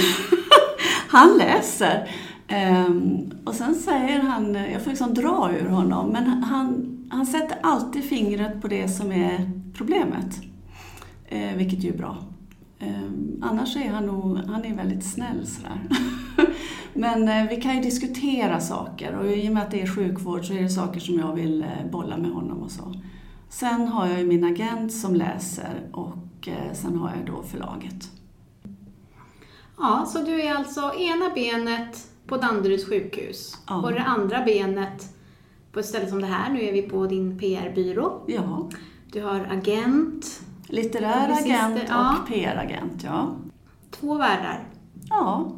Han 1.15 1.39
läser. 1.39 2.11
Um, 2.89 3.33
och 3.45 3.55
sen 3.55 3.75
säger 3.75 4.21
han, 4.21 4.55
jag 4.55 4.83
får 4.83 4.91
liksom 4.91 5.15
dra 5.15 5.51
ur 5.61 5.69
honom, 5.69 6.09
men 6.09 6.27
han, 6.27 6.99
han 7.11 7.27
sätter 7.27 7.59
alltid 7.63 8.05
fingret 8.05 8.63
på 8.63 8.69
det 8.69 8.89
som 8.89 9.13
är 9.13 9.51
problemet. 9.75 10.41
Uh, 11.33 11.57
vilket 11.57 11.85
ju 11.85 11.89
är 11.89 11.99
bra. 11.99 12.17
Um, 12.81 13.43
annars 13.43 13.77
är 13.77 13.89
han 13.89 14.07
nog, 14.07 14.37
han 14.37 14.65
är 14.65 14.75
väldigt 14.75 15.05
snäll 15.05 15.47
sådär. 15.47 15.81
men 16.95 17.29
uh, 17.29 17.51
vi 17.51 17.63
kan 17.63 17.77
ju 17.77 17.83
diskutera 17.83 18.61
saker 18.61 19.19
och 19.19 19.27
i 19.27 19.49
och 19.49 19.53
med 19.53 19.63
att 19.63 19.71
det 19.71 19.83
är 19.83 19.87
sjukvård 19.87 20.45
så 20.45 20.53
är 20.53 20.63
det 20.63 20.69
saker 20.69 21.01
som 21.01 21.19
jag 21.19 21.35
vill 21.35 21.63
uh, 21.63 21.91
bolla 21.91 22.17
med 22.17 22.31
honom 22.31 22.63
och 22.63 22.71
så. 22.71 22.95
Sen 23.49 23.89
har 23.89 24.07
jag 24.07 24.19
ju 24.19 24.27
min 24.27 24.45
agent 24.45 24.93
som 24.93 25.15
läser 25.15 25.89
och 25.93 26.49
sen 26.73 26.97
har 26.97 27.13
jag 27.17 27.27
då 27.27 27.43
förlaget. 27.43 28.11
Ja, 29.79 30.07
så 30.07 30.19
du 30.19 30.43
är 30.43 30.55
alltså 30.55 30.93
ena 30.99 31.31
benet 31.35 32.09
på 32.27 32.37
Danderyds 32.37 32.89
sjukhus 32.89 33.59
Ja. 33.67 33.83
och 33.83 33.93
det 33.93 34.01
andra 34.03 34.45
benet 34.45 35.15
på 35.73 35.81
ett 35.81 35.87
ställe 35.87 36.07
som 36.07 36.21
det 36.21 36.27
här. 36.27 36.53
Nu 36.53 36.63
är 36.63 36.73
vi 36.73 36.83
på 36.83 37.07
din 37.07 37.39
PR-byrå. 37.39 38.25
Ja, 38.27 38.69
Du 39.13 39.23
har 39.23 39.41
agent, 39.51 40.41
litterär 40.69 41.31
agent 41.31 41.83
ja. 41.89 42.17
och 42.23 42.29
PR-agent, 42.29 43.03
ja. 43.05 43.37
två 43.91 44.15
världar. 44.15 44.69
Ja, 45.11 45.53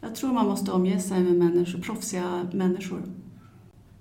jag 0.00 0.14
tror 0.14 0.32
man 0.32 0.46
måste 0.46 0.72
omge 0.72 1.00
sig 1.00 1.20
med 1.20 1.34
människor, 1.34 1.80
proffsiga 1.80 2.46
människor. 2.52 3.02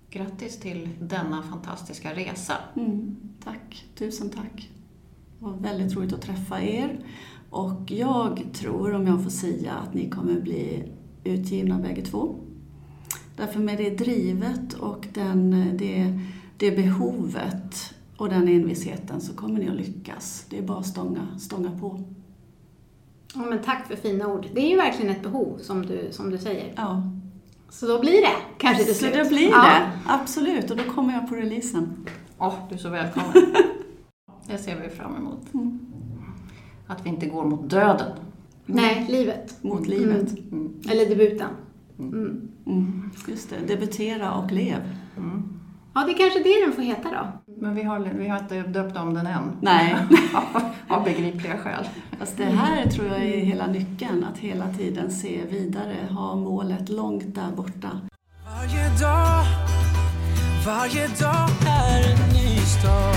Grattis 0.10 0.60
till 0.60 0.90
denna 1.02 1.44
fantastiska 1.44 2.14
resa. 2.14 2.54
Mm, 2.76 3.16
tack, 3.44 3.86
tusen 3.96 4.30
tack. 4.30 4.70
Det 5.40 5.46
var 5.46 5.54
väldigt 5.54 5.96
roligt 5.96 6.14
att 6.14 6.22
träffa 6.22 6.62
er. 6.62 7.00
Och 7.50 7.92
jag 7.92 8.44
tror, 8.54 8.94
om 8.94 9.08
jag 9.08 9.24
får 9.24 9.30
säga, 9.30 9.74
att 9.74 9.94
ni 9.94 10.10
kommer 10.10 10.42
bli 10.42 10.84
utgivna 11.24 11.78
bägge 11.80 12.02
två. 12.02 12.36
Därför 13.38 13.60
med 13.60 13.78
det 13.78 13.90
drivet 13.90 14.74
och 14.74 15.08
den, 15.14 15.52
det, 15.78 16.20
det 16.58 16.72
behovet 16.72 17.94
och 18.18 18.30
den 18.30 18.48
envisheten 18.48 19.22
så 19.22 19.34
kommer 19.34 19.60
ni 19.60 19.70
att 19.70 19.76
lyckas. 19.76 20.46
Det 20.50 20.58
är 20.58 20.62
bara 20.62 20.78
att 20.78 20.88
stånga, 20.88 21.28
stånga 21.40 21.72
på. 21.80 22.04
Ja, 23.36 23.42
men 23.42 23.60
tack 23.64 23.88
för 23.88 23.96
fina 23.96 24.28
ord. 24.34 24.48
Det 24.54 24.62
är 24.66 24.70
ju 24.70 24.76
verkligen 24.76 25.12
ett 25.16 25.24
behov 25.24 25.58
som 25.62 25.86
du, 25.86 26.08
som 26.12 26.30
du 26.30 26.38
säger. 26.38 26.74
Ja, 26.78 27.04
Så 27.70 27.88
då 27.88 28.00
blir 28.00 28.22
det 28.22 28.36
kanske 28.58 28.84
till 28.84 28.94
så 28.94 29.00
slut. 29.00 29.14
det 29.14 29.30
blir 29.30 29.50
Ja. 29.50 29.64
det. 29.64 29.92
Absolut, 30.08 30.72
och 30.72 30.78
då 30.78 30.84
kommer 30.84 31.14
jag 31.14 31.30
på 31.30 31.36
releasen. 31.36 32.06
Åh, 32.38 32.54
du 32.70 32.76
är 32.76 32.80
så 32.80 32.90
välkommen. 32.90 33.32
Det 34.48 34.58
ser 34.58 34.82
vi 34.82 34.90
fram 34.90 35.16
emot. 35.16 35.54
Mm. 35.54 35.80
Att 36.88 37.06
vi 37.06 37.10
inte 37.10 37.26
går 37.26 37.45
mot 37.45 37.69
döden. 37.69 38.12
Nej, 38.65 39.06
livet. 39.10 39.63
Mot 39.63 39.88
livet. 39.88 40.39
Mm. 40.52 40.82
Eller 40.89 41.10
debuten. 41.10 41.50
Mm. 42.00 42.47
Mm, 42.65 43.12
just 43.28 43.50
det, 43.50 43.76
debutera 43.76 44.34
och 44.34 44.52
lev. 44.52 44.95
Ja, 45.93 46.04
det 46.06 46.12
är 46.12 46.17
kanske 46.17 46.39
det 46.39 46.65
den 46.65 46.73
får 46.73 46.82
heta 46.82 47.10
då. 47.10 47.54
Men 47.62 47.76
vi 47.76 47.84
har, 47.84 48.00
vi 48.00 48.28
har 48.28 48.39
inte 48.39 48.62
döpt 48.62 48.97
om 48.97 49.13
den 49.13 49.28
än. 49.28 49.58
Nej. 49.62 49.95
Av 50.88 51.04
begripliga 51.04 51.58
skäl. 51.58 51.88
Fast 52.19 52.38
det 52.38 52.43
här 52.43 52.86
tror 52.86 53.08
jag 53.08 53.17
är 53.17 53.38
hela 53.38 53.67
nyckeln, 53.67 54.23
att 54.23 54.38
hela 54.38 54.73
tiden 54.73 55.12
se 55.12 55.41
vidare, 55.50 55.95
ha 56.12 56.36
målet 56.36 56.89
långt 56.89 57.36
där 57.36 57.52
borta. 57.56 57.89
Varje 58.45 58.89
dag, 59.00 59.43
varje 60.65 61.08
dag 61.08 61.50
är 61.67 62.12
en 62.12 62.30
ny 62.34 62.58
start. 62.58 63.17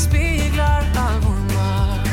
Speglar 0.00 0.82
all 0.96 1.20
vår 1.24 1.40
mark. 1.54 2.06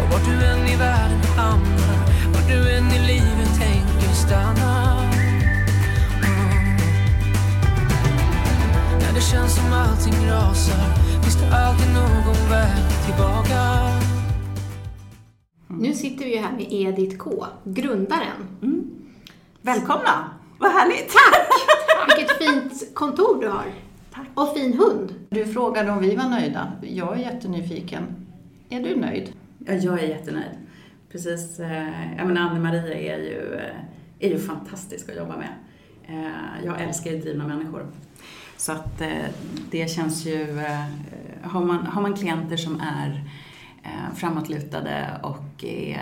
Och 0.00 0.12
vart 0.12 0.24
du 0.24 0.46
än 0.46 0.68
i 0.68 0.76
världen 0.76 1.20
hamnar, 1.36 1.96
vart 2.32 2.48
du 2.48 2.76
än 2.76 2.86
i 2.86 2.98
livet 3.06 3.58
tänker 3.58 4.14
stanna. 4.14 5.02
Mm. 6.24 6.76
När 9.00 9.12
det 9.14 9.20
känns 9.20 9.54
som 9.54 9.72
allting 9.72 10.28
rasar 10.30 10.94
finns 11.22 11.36
det 11.36 11.56
alltid 11.56 11.88
någon 11.94 12.50
väg 12.50 12.84
tillbaka 13.06 13.58
Nu 15.68 15.94
sitter 15.94 16.24
vi 16.24 16.34
ju 16.34 16.42
här 16.42 16.52
med 16.52 16.66
Edith 16.72 17.16
K, 17.16 17.46
grundaren. 17.64 18.48
Välkomna! 19.62 20.30
Vad 20.58 20.70
härligt! 20.70 21.14
Vilket 22.06 22.38
fint 22.38 22.94
kontor 22.94 23.40
du 23.40 23.48
har. 23.48 23.87
Och 24.34 24.54
fin 24.56 24.78
hund. 24.78 25.14
Du 25.30 25.44
frågade 25.44 25.90
om 25.90 26.00
vi 26.00 26.16
var 26.16 26.28
nöjda. 26.28 26.72
Jag 26.82 27.12
är 27.12 27.20
jättenyfiken. 27.20 28.26
Är 28.68 28.80
du 28.80 28.96
nöjd? 28.96 29.32
Ja, 29.66 29.72
jag 29.72 30.02
är 30.02 30.08
jättenöjd. 30.08 30.58
Precis, 31.12 31.60
eh, 31.60 32.16
jag 32.16 32.26
menar 32.26 32.40
Anne-Maria 32.40 32.94
är 32.94 33.18
ju, 33.18 33.54
eh, 33.54 33.76
är 34.18 34.28
ju 34.28 34.38
fantastisk 34.38 35.08
att 35.08 35.16
jobba 35.16 35.36
med. 35.36 35.48
Eh, 36.06 36.64
jag 36.64 36.82
älskar 36.82 37.10
ju 37.10 37.18
drivna 37.18 37.46
människor. 37.46 37.86
Så 38.56 38.72
att 38.72 39.02
det 39.70 39.90
känns 39.90 40.26
ju, 40.26 40.62
har, 41.42 41.64
man, 41.64 41.86
har 41.86 42.02
man 42.02 42.14
klienter 42.14 42.56
som 42.56 42.80
är 42.80 43.24
framåtlutade 44.14 45.20
och 45.22 45.64
är, 45.64 46.00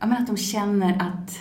ja, 0.00 0.06
men 0.06 0.12
att 0.12 0.26
de 0.26 0.36
känner 0.36 0.92
att 0.94 1.38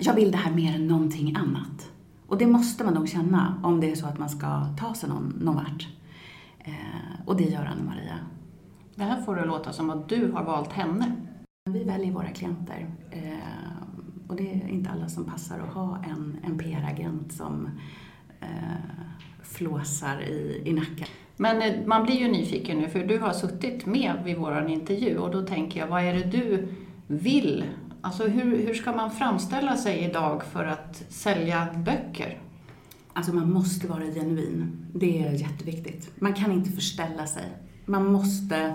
jag 0.00 0.14
vill 0.14 0.30
det 0.30 0.38
här 0.38 0.52
mer 0.52 0.74
än 0.74 0.86
någonting 0.86 1.36
annat. 1.36 1.90
Och 2.26 2.38
det 2.38 2.46
måste 2.46 2.84
man 2.84 2.94
nog 2.94 3.08
känna 3.08 3.60
om 3.62 3.80
det 3.80 3.90
är 3.90 3.94
så 3.94 4.06
att 4.06 4.18
man 4.18 4.28
ska 4.28 4.66
ta 4.80 4.94
sig 4.94 5.08
någon, 5.08 5.38
någon 5.40 5.54
vart. 5.54 5.88
Eh, 6.58 7.26
och 7.26 7.36
det 7.36 7.44
gör 7.44 7.64
Anne-Maria. 7.64 8.18
Det 8.94 9.04
här 9.04 9.22
får 9.22 9.36
det 9.36 9.44
låta 9.44 9.72
som 9.72 9.90
att 9.90 10.08
du 10.08 10.32
har 10.32 10.44
valt 10.44 10.72
henne. 10.72 11.12
Vi 11.70 11.84
väljer 11.84 12.12
våra 12.12 12.28
klienter. 12.28 12.86
Eh, 13.10 13.64
och 14.28 14.36
det 14.36 14.50
är 14.50 14.68
inte 14.68 14.90
alla 14.90 15.08
som 15.08 15.24
passar 15.24 15.60
att 15.60 15.74
ha 15.74 16.04
en, 16.04 16.36
en 16.44 16.58
PR-agent 16.58 17.32
som 17.32 17.68
eh, 18.40 18.48
flåsar 19.42 20.20
i, 20.20 20.62
i 20.64 20.72
nacken. 20.72 21.06
Men 21.36 21.62
eh, 21.62 21.86
man 21.86 22.04
blir 22.04 22.14
ju 22.14 22.28
nyfiken 22.28 22.78
nu, 22.78 22.88
för 22.88 23.04
du 23.04 23.18
har 23.18 23.32
suttit 23.32 23.86
med 23.86 24.22
vid 24.24 24.36
vår 24.36 24.68
intervju 24.68 25.18
och 25.18 25.30
då 25.30 25.42
tänker 25.42 25.80
jag, 25.80 25.86
vad 25.86 26.02
är 26.02 26.14
det 26.14 26.24
du 26.24 26.68
vill? 27.06 27.64
Alltså 28.04 28.26
hur, 28.26 28.66
hur 28.66 28.74
ska 28.74 28.92
man 28.92 29.10
framställa 29.10 29.76
sig 29.76 29.98
idag 29.98 30.42
för 30.52 30.64
att 30.64 31.04
sälja 31.08 31.68
böcker? 31.76 32.38
Alltså 33.12 33.34
man 33.34 33.52
måste 33.52 33.86
vara 33.86 34.04
genuin. 34.04 34.86
Det 34.94 35.24
är 35.24 35.32
jätteviktigt. 35.32 36.10
Man 36.20 36.34
kan 36.34 36.52
inte 36.52 36.70
förställa 36.70 37.26
sig. 37.26 37.44
Man 37.86 38.12
måste, 38.12 38.74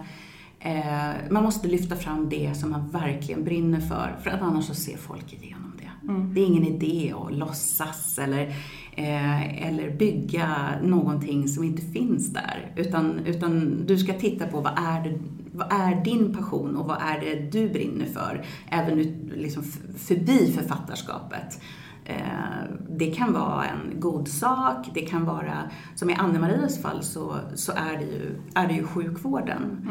eh, 0.59 1.13
man 1.29 1.43
måste 1.43 1.67
lyfta 1.67 1.95
fram 1.95 2.29
det 2.29 2.53
som 2.55 2.71
man 2.71 2.89
verkligen 2.89 3.43
brinner 3.43 3.79
för, 3.79 4.15
för 4.23 4.29
att 4.29 4.41
annars 4.41 4.65
så 4.65 4.75
ser 4.75 4.97
folk 4.97 5.33
igenom 5.33 5.73
det. 5.77 6.11
Mm. 6.11 6.33
Det 6.33 6.41
är 6.41 6.45
ingen 6.45 6.67
idé 6.67 7.13
att 7.17 7.33
låtsas 7.33 8.19
eller, 8.19 8.55
eh, 8.99 9.67
eller 9.67 9.97
bygga 9.97 10.49
någonting 10.83 11.47
som 11.47 11.63
inte 11.63 11.81
finns 11.81 12.33
där. 12.33 12.71
Utan, 12.75 13.19
utan 13.25 13.83
du 13.85 13.97
ska 13.97 14.13
titta 14.13 14.47
på 14.47 14.61
vad 14.61 14.73
är, 14.77 15.03
det, 15.03 15.19
vad 15.51 15.67
är 15.71 16.03
din 16.03 16.33
passion 16.33 16.75
och 16.75 16.85
vad 16.87 16.97
är 17.01 17.19
det 17.19 17.51
du 17.51 17.69
brinner 17.69 18.05
för? 18.05 18.45
Även 18.69 18.99
ut, 18.99 19.13
liksom 19.35 19.63
förbi 19.97 20.51
författarskapet. 20.51 21.61
Eh, 22.05 22.63
Det 22.89 23.11
kan 23.11 23.33
vara 23.33 23.65
en 23.65 23.99
god 23.99 24.27
sak, 24.27 24.87
det 24.93 25.01
kan 25.01 25.25
vara, 25.25 25.53
som 25.95 26.09
i 26.09 26.13
Anne-Marias 26.13 26.81
fall 26.81 27.03
så, 27.03 27.35
så 27.55 27.71
är, 27.71 27.97
det 27.97 28.05
ju, 28.05 28.41
är 28.53 28.67
det 28.67 28.73
ju 28.73 28.83
sjukvården. 28.83 29.87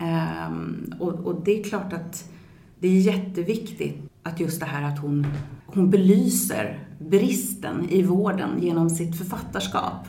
Ehm, 0.00 0.92
och, 0.98 1.12
och 1.12 1.44
det 1.44 1.60
är 1.60 1.64
klart 1.64 1.92
att 1.92 2.30
det 2.78 2.88
är 2.88 3.00
jätteviktigt 3.00 4.10
att 4.22 4.40
just 4.40 4.60
det 4.60 4.66
här 4.66 4.82
att 4.92 4.98
hon, 4.98 5.26
hon 5.66 5.90
belyser 5.90 6.89
bristen 7.00 7.88
i 7.88 8.02
vården 8.02 8.62
genom 8.62 8.90
sitt 8.90 9.18
författarskap. 9.18 10.08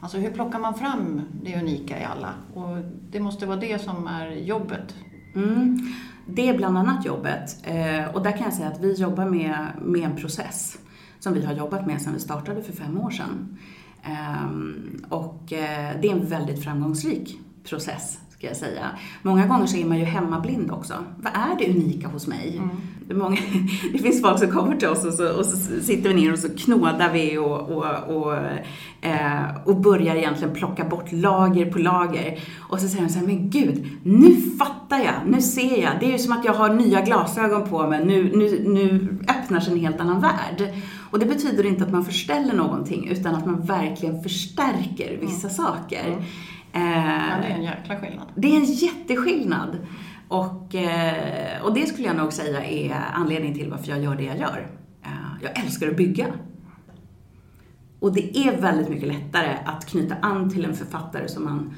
Alltså 0.00 0.18
hur 0.18 0.30
plockar 0.30 0.58
man 0.58 0.74
fram 0.74 1.20
det 1.42 1.60
unika 1.60 2.00
i 2.00 2.04
alla? 2.04 2.34
Och 2.54 2.76
det 3.10 3.20
måste 3.20 3.46
vara 3.46 3.56
det 3.56 3.82
som 3.82 4.06
är 4.06 4.30
jobbet. 4.30 4.94
Mm. 5.34 5.78
Det 6.26 6.48
är 6.48 6.56
bland 6.56 6.78
annat 6.78 7.04
jobbet. 7.04 7.56
Eh, 7.62 8.14
och 8.14 8.22
där 8.22 8.32
kan 8.32 8.42
jag 8.42 8.52
säga 8.52 8.68
att 8.68 8.80
vi 8.80 8.92
jobbar 8.92 9.24
med, 9.24 9.66
med 9.82 10.04
en 10.04 10.16
process 10.16 10.78
som 11.18 11.34
vi 11.34 11.44
har 11.44 11.54
jobbat 11.54 11.86
med 11.86 12.02
sedan 12.02 12.12
vi 12.12 12.20
startade 12.20 12.62
för 12.62 12.72
fem 12.72 13.00
år 13.00 13.10
sedan. 13.10 13.58
Ehm, 14.02 15.04
och 15.08 15.52
eh, 15.52 16.00
det 16.00 16.08
är 16.08 16.12
en 16.12 16.26
väldigt 16.26 16.64
framgångsrik 16.64 17.38
process, 17.64 18.18
ska 18.38 18.46
jag 18.46 18.56
säga. 18.56 18.90
Många 19.22 19.46
gånger 19.46 19.66
så 19.66 19.76
är 19.76 19.84
man 19.84 19.98
ju 19.98 20.04
hemmablind 20.04 20.70
också. 20.70 20.94
Vad 21.16 21.32
är 21.32 21.58
det 21.58 21.70
unika 21.70 22.08
hos 22.08 22.26
mig? 22.26 22.60
Det, 23.06 23.14
är 23.14 23.18
många, 23.18 23.36
det 23.92 23.98
finns 23.98 24.22
folk 24.22 24.38
som 24.38 24.50
kommer 24.50 24.76
till 24.76 24.88
oss 24.88 25.04
och 25.04 25.12
så, 25.12 25.38
och 25.38 25.46
så 25.46 25.56
sitter 25.82 26.08
vi 26.08 26.14
ner 26.14 26.32
och 26.32 26.38
så 26.38 26.48
knådar 26.48 27.12
vi 27.12 27.38
och, 27.38 27.60
och, 27.60 28.16
och, 28.16 28.36
eh, 29.00 29.42
och 29.64 29.76
börjar 29.76 30.14
egentligen 30.14 30.54
plocka 30.54 30.84
bort 30.84 31.12
lager 31.12 31.72
på 31.72 31.78
lager. 31.78 32.38
Och 32.58 32.80
så 32.80 32.88
säger 32.88 33.04
de 33.04 33.12
så 33.12 33.18
här, 33.18 33.26
men 33.26 33.50
gud, 33.50 33.88
nu 34.02 34.36
fattar 34.58 34.98
jag, 34.98 35.14
nu 35.26 35.40
ser 35.40 35.82
jag. 35.82 35.92
Det 36.00 36.06
är 36.06 36.12
ju 36.12 36.18
som 36.18 36.32
att 36.32 36.44
jag 36.44 36.54
har 36.54 36.74
nya 36.74 37.00
glasögon 37.00 37.68
på 37.68 37.86
mig. 37.88 38.04
Nu, 38.04 38.36
nu, 38.36 38.68
nu 38.68 39.18
öppnar 39.28 39.60
sig 39.60 39.72
en 39.72 39.80
helt 39.80 40.00
annan 40.00 40.20
värld. 40.20 40.74
Och 41.10 41.18
det 41.18 41.26
betyder 41.26 41.66
inte 41.66 41.84
att 41.84 41.92
man 41.92 42.04
förställer 42.04 42.54
någonting, 42.54 43.08
utan 43.08 43.34
att 43.34 43.46
man 43.46 43.60
verkligen 43.60 44.22
förstärker 44.22 45.18
vissa 45.20 45.48
saker. 45.48 46.24
Ja, 46.74 46.80
Eh, 46.80 47.40
det 47.40 47.46
är 47.46 47.54
en 47.54 47.62
jäkla 47.62 47.96
skillnad. 48.00 48.26
det 48.34 48.48
är 48.52 48.56
en 48.56 48.64
jätteskillnad. 48.64 49.78
Och, 50.28 50.74
eh, 50.74 51.62
och 51.62 51.74
det 51.74 51.86
skulle 51.86 52.06
jag 52.06 52.16
nog 52.16 52.32
säga 52.32 52.64
är 52.64 52.96
anledningen 53.14 53.58
till 53.58 53.70
varför 53.70 53.88
jag 53.90 54.02
gör 54.02 54.16
det 54.16 54.24
jag 54.24 54.38
gör. 54.38 54.66
Eh, 55.02 55.10
Jag 55.42 55.58
älskar 55.64 55.88
att 55.88 55.96
bygga. 55.96 56.26
Och 58.00 58.14
det 58.14 58.38
är 58.38 58.60
väldigt 58.60 58.88
mycket 58.88 59.08
lättare 59.08 59.56
att 59.64 59.86
knyta 59.86 60.14
an 60.22 60.50
till 60.50 60.64
en 60.64 60.74
författare 60.74 61.28
som 61.28 61.44
man 61.44 61.74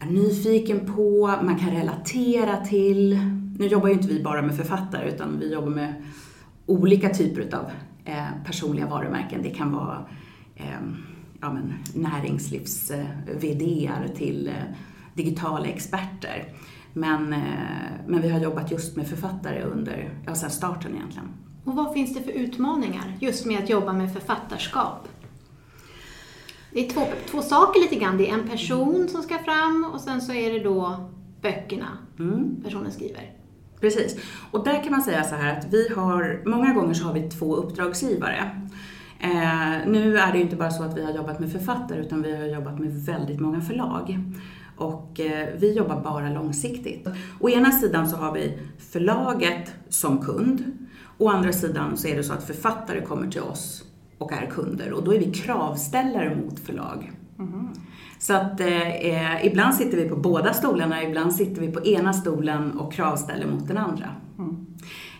är 0.00 0.06
nyfiken 0.06 0.92
på, 0.94 1.34
man 1.42 1.58
kan 1.58 1.70
relatera 1.70 2.56
till. 2.56 3.18
Nu 3.58 3.66
jobbar 3.66 3.88
ju 3.88 3.94
inte 3.94 4.08
vi 4.08 4.22
bara 4.22 4.42
med 4.42 4.56
författare 4.56 5.08
utan 5.08 5.38
vi 5.40 5.52
jobbar 5.52 5.70
med 5.70 5.94
olika 6.66 7.08
typer 7.08 7.56
av 7.56 7.70
personliga 8.44 8.86
varumärken. 8.86 9.42
Det 9.42 9.50
kan 9.50 9.72
vara 9.72 10.06
ja, 11.42 11.52
men, 11.52 11.74
näringslivs 11.94 12.92
till 14.16 14.48
eh, 14.48 14.54
digitala 15.14 15.66
experter. 15.66 16.44
Men, 16.92 17.32
eh, 17.32 17.40
men 18.06 18.22
vi 18.22 18.28
har 18.28 18.40
jobbat 18.40 18.70
just 18.70 18.96
med 18.96 19.06
författare 19.06 19.62
under, 19.62 20.10
ja, 20.26 20.34
sedan 20.34 20.50
starten 20.50 20.94
egentligen. 20.94 21.28
Och 21.64 21.74
vad 21.74 21.92
finns 21.92 22.14
det 22.14 22.22
för 22.22 22.30
utmaningar 22.32 23.16
just 23.20 23.46
med 23.46 23.58
att 23.58 23.68
jobba 23.68 23.92
med 23.92 24.12
författarskap? 24.12 25.08
Det 26.72 26.86
är 26.86 26.90
två, 26.90 27.06
två 27.30 27.42
saker 27.42 27.80
lite 27.80 27.96
grann. 27.96 28.16
Det 28.16 28.30
är 28.30 28.34
en 28.34 28.48
person 28.48 29.08
som 29.08 29.22
ska 29.22 29.38
fram 29.38 29.90
och 29.94 30.00
sen 30.00 30.20
så 30.20 30.32
är 30.32 30.52
det 30.52 30.58
då 30.58 31.10
böckerna 31.42 31.88
Mm. 32.18 32.56
personen 32.64 32.92
skriver. 32.92 33.32
Precis. 33.80 34.16
Och 34.50 34.64
där 34.64 34.82
kan 34.82 34.92
man 34.92 35.02
säga 35.02 35.24
så 35.24 35.34
här 35.34 35.58
att 35.58 35.66
vi 35.72 35.88
har, 35.88 36.42
många 36.46 36.72
gånger 36.72 36.94
så 36.94 37.04
har 37.04 37.14
vi 37.14 37.30
två 37.30 37.56
uppdragsgivare. 37.56 38.68
Eh, 39.22 39.86
nu 39.86 40.18
är 40.18 40.32
det 40.32 40.38
ju 40.38 40.44
inte 40.44 40.56
bara 40.56 40.70
så 40.70 40.82
att 40.82 40.96
vi 40.96 41.04
har 41.04 41.12
jobbat 41.12 41.40
med 41.40 41.52
författare 41.52 42.00
utan 42.00 42.22
vi 42.22 42.36
har 42.36 42.46
jobbat 42.46 42.78
med 42.78 43.04
väldigt 43.04 43.40
många 43.40 43.60
förlag. 43.60 44.18
Och 44.76 45.20
eh, 45.20 45.48
vi 45.58 45.72
jobbar 45.76 46.00
bara 46.00 46.30
långsiktigt. 46.30 47.08
Å 47.40 47.48
ena 47.48 47.70
sidan 47.72 48.08
så 48.08 48.16
har 48.16 48.32
vi 48.32 48.58
förlaget 48.90 49.74
som 49.88 50.18
kund. 50.18 50.62
Å 51.18 51.28
andra 51.28 51.52
sidan 51.52 51.96
så 51.96 52.08
är 52.08 52.16
det 52.16 52.24
så 52.24 52.32
att 52.32 52.46
författare 52.46 53.00
kommer 53.00 53.30
till 53.30 53.40
oss 53.40 53.84
och 54.18 54.32
är 54.32 54.46
kunder 54.46 54.92
och 54.92 55.04
då 55.04 55.14
är 55.14 55.18
vi 55.18 55.32
kravställare 55.32 56.36
mot 56.36 56.58
förlag. 56.58 57.12
Så 58.18 58.34
att 58.34 58.60
eh, 58.60 58.90
eh, 58.90 59.46
ibland 59.46 59.74
sitter 59.74 59.96
vi 59.96 60.08
på 60.08 60.16
båda 60.16 60.54
stolarna, 60.54 61.02
ibland 61.02 61.34
sitter 61.34 61.60
vi 61.60 61.72
på 61.72 61.84
ena 61.84 62.12
stolen 62.12 62.78
och 62.78 62.92
kravställer 62.92 63.46
mot 63.46 63.68
den 63.68 63.78
andra. 63.78 64.08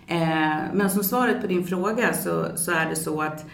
Eh, 0.07 0.59
men 0.73 0.91
som 0.91 1.05
svaret 1.05 1.41
på 1.41 1.47
din 1.47 1.65
fråga 1.65 2.13
så, 2.13 2.47
så 2.55 2.73
är 2.73 2.89
det 2.89 2.97
så 2.97 3.23
att 3.23 3.47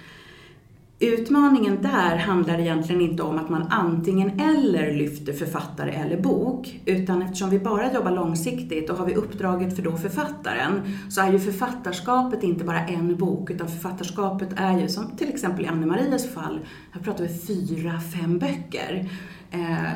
Utmaningen 1.00 1.82
där 1.82 2.16
handlar 2.16 2.58
egentligen 2.58 3.00
inte 3.00 3.22
om 3.22 3.38
att 3.38 3.48
man 3.48 3.66
antingen 3.70 4.40
eller 4.40 4.94
lyfter 4.94 5.32
författare 5.32 5.90
eller 5.90 6.20
bok, 6.20 6.80
utan 6.84 7.22
eftersom 7.22 7.50
vi 7.50 7.58
bara 7.58 7.92
jobbar 7.92 8.10
långsiktigt 8.10 8.90
och 8.90 8.96
har 8.96 9.06
vi 9.06 9.14
uppdraget 9.14 9.76
för 9.76 9.82
då 9.82 9.96
författaren, 9.96 10.80
så 11.10 11.20
är 11.20 11.32
ju 11.32 11.38
författarskapet 11.38 12.42
inte 12.42 12.64
bara 12.64 12.86
en 12.86 13.16
bok, 13.16 13.50
utan 13.50 13.68
författarskapet 13.68 14.48
är 14.56 14.78
ju 14.78 14.88
som 14.88 15.16
till 15.16 15.28
exempel 15.28 15.64
i 15.64 15.68
Anne-Marias 15.68 16.34
fall, 16.34 16.60
här 16.92 17.00
pratar 17.00 17.24
vi 17.24 17.38
fyra, 17.38 18.00
fem 18.00 18.38
böcker. 18.38 19.10
Eh, 19.50 19.88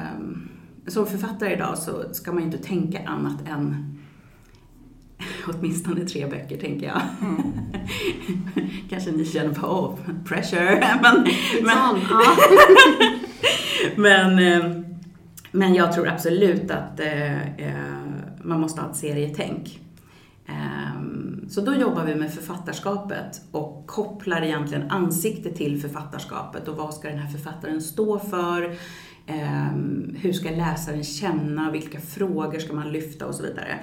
som 0.87 1.07
författare 1.07 1.53
idag 1.55 1.79
så 1.79 1.93
ska 2.13 2.33
man 2.33 2.43
ju 2.43 2.47
inte 2.47 2.63
tänka 2.63 3.09
annat 3.09 3.49
än 3.49 3.93
åtminstone 5.47 6.05
tre 6.05 6.27
böcker 6.27 6.57
tänker 6.57 6.87
jag. 6.87 7.01
Kanske 8.91 9.11
ni 9.11 9.25
känner 9.25 9.55
på, 9.55 9.67
oh, 9.67 9.99
pressure. 10.25 10.99
Men, 11.03 11.27
men, 11.63 11.97
men, 14.39 14.39
eh, 14.39 14.83
men 15.53 15.75
jag 15.75 15.93
tror 15.93 16.09
absolut 16.09 16.71
att 16.71 17.01
eh, 17.01 17.43
eh, 17.43 17.75
man 18.43 18.61
måste 18.61 18.81
ha 18.81 18.91
ett 18.91 18.97
serietänk. 18.97 19.81
Ehm, 20.47 21.47
Så 21.49 21.61
då 21.61 21.75
jobbar 21.75 22.05
vi 22.05 22.15
med 22.15 22.35
författarskapet 22.35 23.41
och 23.51 23.85
kopplar 23.87 24.43
egentligen 24.43 24.91
ansikte 24.91 25.51
till 25.51 25.81
författarskapet 25.81 26.69
och 26.69 26.77
vad 26.77 26.95
ska 26.95 27.09
den 27.09 27.19
här 27.19 27.33
författaren 27.33 27.81
stå 27.81 28.19
för? 28.19 28.77
Ehm, 29.27 30.17
Hur 30.21 30.33
ska 30.33 30.51
läsaren 30.51 31.05
känna? 31.05 31.71
Vilka 31.71 32.01
frågor 32.01 32.59
ska 32.59 32.73
man 32.73 32.93
lyfta 32.93 33.27
och 33.27 33.35
så 33.35 33.43
vidare. 33.43 33.79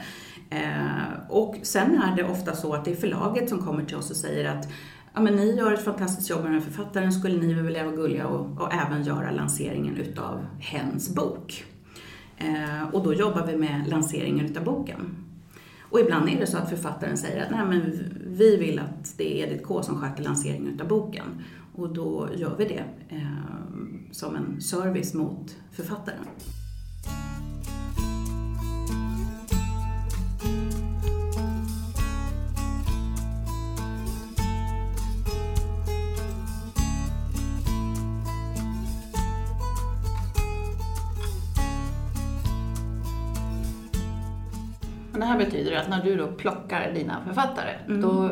Eh, 0.50 1.30
Och 1.30 1.56
sen 1.64 1.96
är 2.02 2.16
det 2.16 2.24
ofta 2.24 2.56
så 2.56 2.74
att 2.74 2.86
det 2.86 2.92
är 2.92 2.96
förlaget 2.96 3.50
som 3.50 3.60
kommer 3.66 3.84
till 3.86 3.96
oss 3.98 4.10
och 4.10 4.16
säger 4.16 4.50
att 4.58 4.68
ja, 5.14 5.22
men 5.22 5.36
ni 5.36 5.56
gör 5.56 5.74
ett 5.74 5.84
fantastiskt 5.84 6.30
jobb 6.30 6.40
med 6.44 6.52
den 6.52 6.62
här 6.62 6.70
författaren, 6.70 7.12
skulle 7.12 7.42
ni 7.42 7.54
vilja 7.54 7.84
vara 7.86 7.96
gulliga 7.96 8.28
och, 8.28 8.62
och 8.62 8.74
även 8.74 9.04
göra 9.04 9.32
lanseringen 9.32 9.98
utav 9.98 10.46
hens 10.60 11.16
bok? 11.16 11.64
Eh, 12.38 12.90
och 12.92 13.04
då 13.04 13.14
jobbar 13.14 13.46
vi 13.48 13.58
med 13.58 13.88
lanseringen 13.88 14.46
utav 14.46 14.64
boken. 14.64 15.16
Och 15.82 16.00
ibland 16.00 16.30
är 16.30 16.40
det 16.40 16.48
så 16.48 16.58
att 16.58 16.70
författaren 16.70 17.18
säger 17.18 17.44
att 17.46 17.52
Nej, 17.52 17.66
men 17.66 17.92
vi 18.28 18.58
vill 18.58 18.80
att 18.80 19.18
det 19.18 19.42
är 19.42 19.48
Edith 19.48 19.64
K 19.64 19.84
som 19.84 20.02
sköter 20.02 20.24
lanseringen 20.24 20.68
utav 20.74 20.88
boken. 20.88 21.26
Och 21.76 21.94
då 21.94 22.30
gör 22.36 22.56
vi 22.58 22.66
det 22.66 22.84
eh, 23.16 23.22
som 24.12 24.36
en 24.36 24.62
service 24.62 25.14
mot 25.14 25.56
författaren. 25.72 26.26
Här 45.30 45.38
betyder 45.38 45.76
att 45.78 45.90
när 45.90 46.04
du 46.04 46.16
då 46.16 46.28
plockar 46.28 46.92
dina 46.94 47.22
författare, 47.28 47.72
Mm. 47.88 48.02
då 48.02 48.30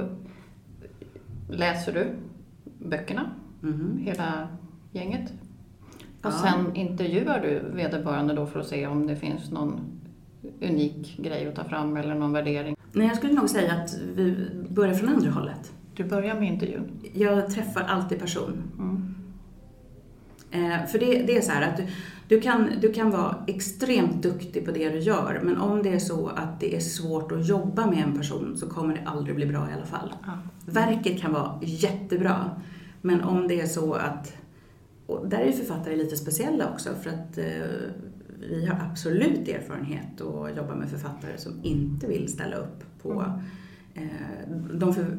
läser 1.50 1.94
du 1.94 2.08
böckerna, 2.90 3.30
Mhm. 3.62 3.98
hela 4.02 4.48
gänget. 4.92 5.34
Och 6.24 6.34
sen 6.34 6.76
intervjuar 6.76 7.40
du 7.40 7.76
vederbörande 7.76 8.34
då 8.34 8.46
för 8.46 8.60
att 8.60 8.68
se 8.68 8.88
om 8.88 9.08
det 9.08 9.16
finns 9.16 9.52
någon 9.52 9.80
unik 10.62 11.18
grej 11.18 11.48
att 11.48 11.56
ta 11.56 11.64
fram 11.64 11.98
eller 11.98 12.16
någon 12.16 12.34
värdering. 12.34 12.76
Nej, 12.94 13.08
jag 13.08 13.16
skulle 13.18 13.34
nog 13.34 13.50
säga 13.50 13.74
att 13.74 13.98
vi 14.16 14.50
börjar 14.70 14.94
från 14.94 15.10
andra 15.10 15.32
hållet. 15.32 15.72
Du 15.96 16.04
börjar 16.04 16.36
med 16.40 16.48
intervjun. 16.54 16.84
Jag 17.14 17.50
träffar 17.52 17.82
alltid 17.82 18.20
person. 18.20 18.64
Mm. 18.80 19.07
Eh, 20.52 20.86
för 20.86 21.00
det, 21.00 21.22
det 21.22 21.38
är 21.38 21.42
så 21.42 21.52
här 21.52 21.70
att 21.70 21.78
du, 21.78 21.84
du, 22.28 22.42
kan, 22.42 22.70
du 22.82 22.94
kan 22.94 23.12
vara 23.12 23.44
extremt 23.48 24.24
duktig 24.24 24.66
på 24.66 24.72
det 24.72 24.90
du 24.90 25.00
gör, 25.00 25.42
men 25.44 25.58
om 25.58 25.84
det 25.84 25.94
är 25.94 26.00
så 26.00 26.28
att 26.28 26.60
det 26.60 26.76
är 26.76 26.80
svårt 26.80 27.32
att 27.32 27.48
jobba 27.48 27.88
med 27.88 28.04
en 28.04 28.18
person 28.18 28.58
så 28.58 28.70
kommer 28.70 28.94
det 28.96 29.02
aldrig 29.06 29.36
bli 29.36 29.46
bra 29.46 29.70
i 29.70 29.74
alla 29.74 29.86
fall. 29.86 30.14
Ja. 30.26 30.34
Verket 30.66 31.22
kan 31.22 31.34
vara 31.34 31.60
jättebra, 31.62 32.62
men 33.02 33.22
om 33.22 33.48
det 33.48 33.62
är 33.62 33.68
så 33.68 33.94
att... 33.94 34.34
Och 35.06 35.28
där 35.28 35.38
är 35.38 35.46
ju 35.46 35.52
författare 35.52 35.96
lite 35.96 36.18
speciella 36.18 36.70
också, 36.70 36.90
för 37.02 37.10
att 37.10 37.38
eh, 37.38 37.46
vi 38.50 38.66
har 38.66 38.90
absolut 38.92 39.48
erfarenhet 39.48 40.22
att 40.22 40.58
jobba 40.58 40.76
med 40.76 40.90
författare 40.90 41.38
som 41.38 41.54
inte 41.64 42.08
vill 42.08 42.32
ställa 42.32 42.56
upp 42.56 42.84
på... 43.02 43.26
Eh, 43.94 44.04
de 44.74 44.94
för, 44.94 45.18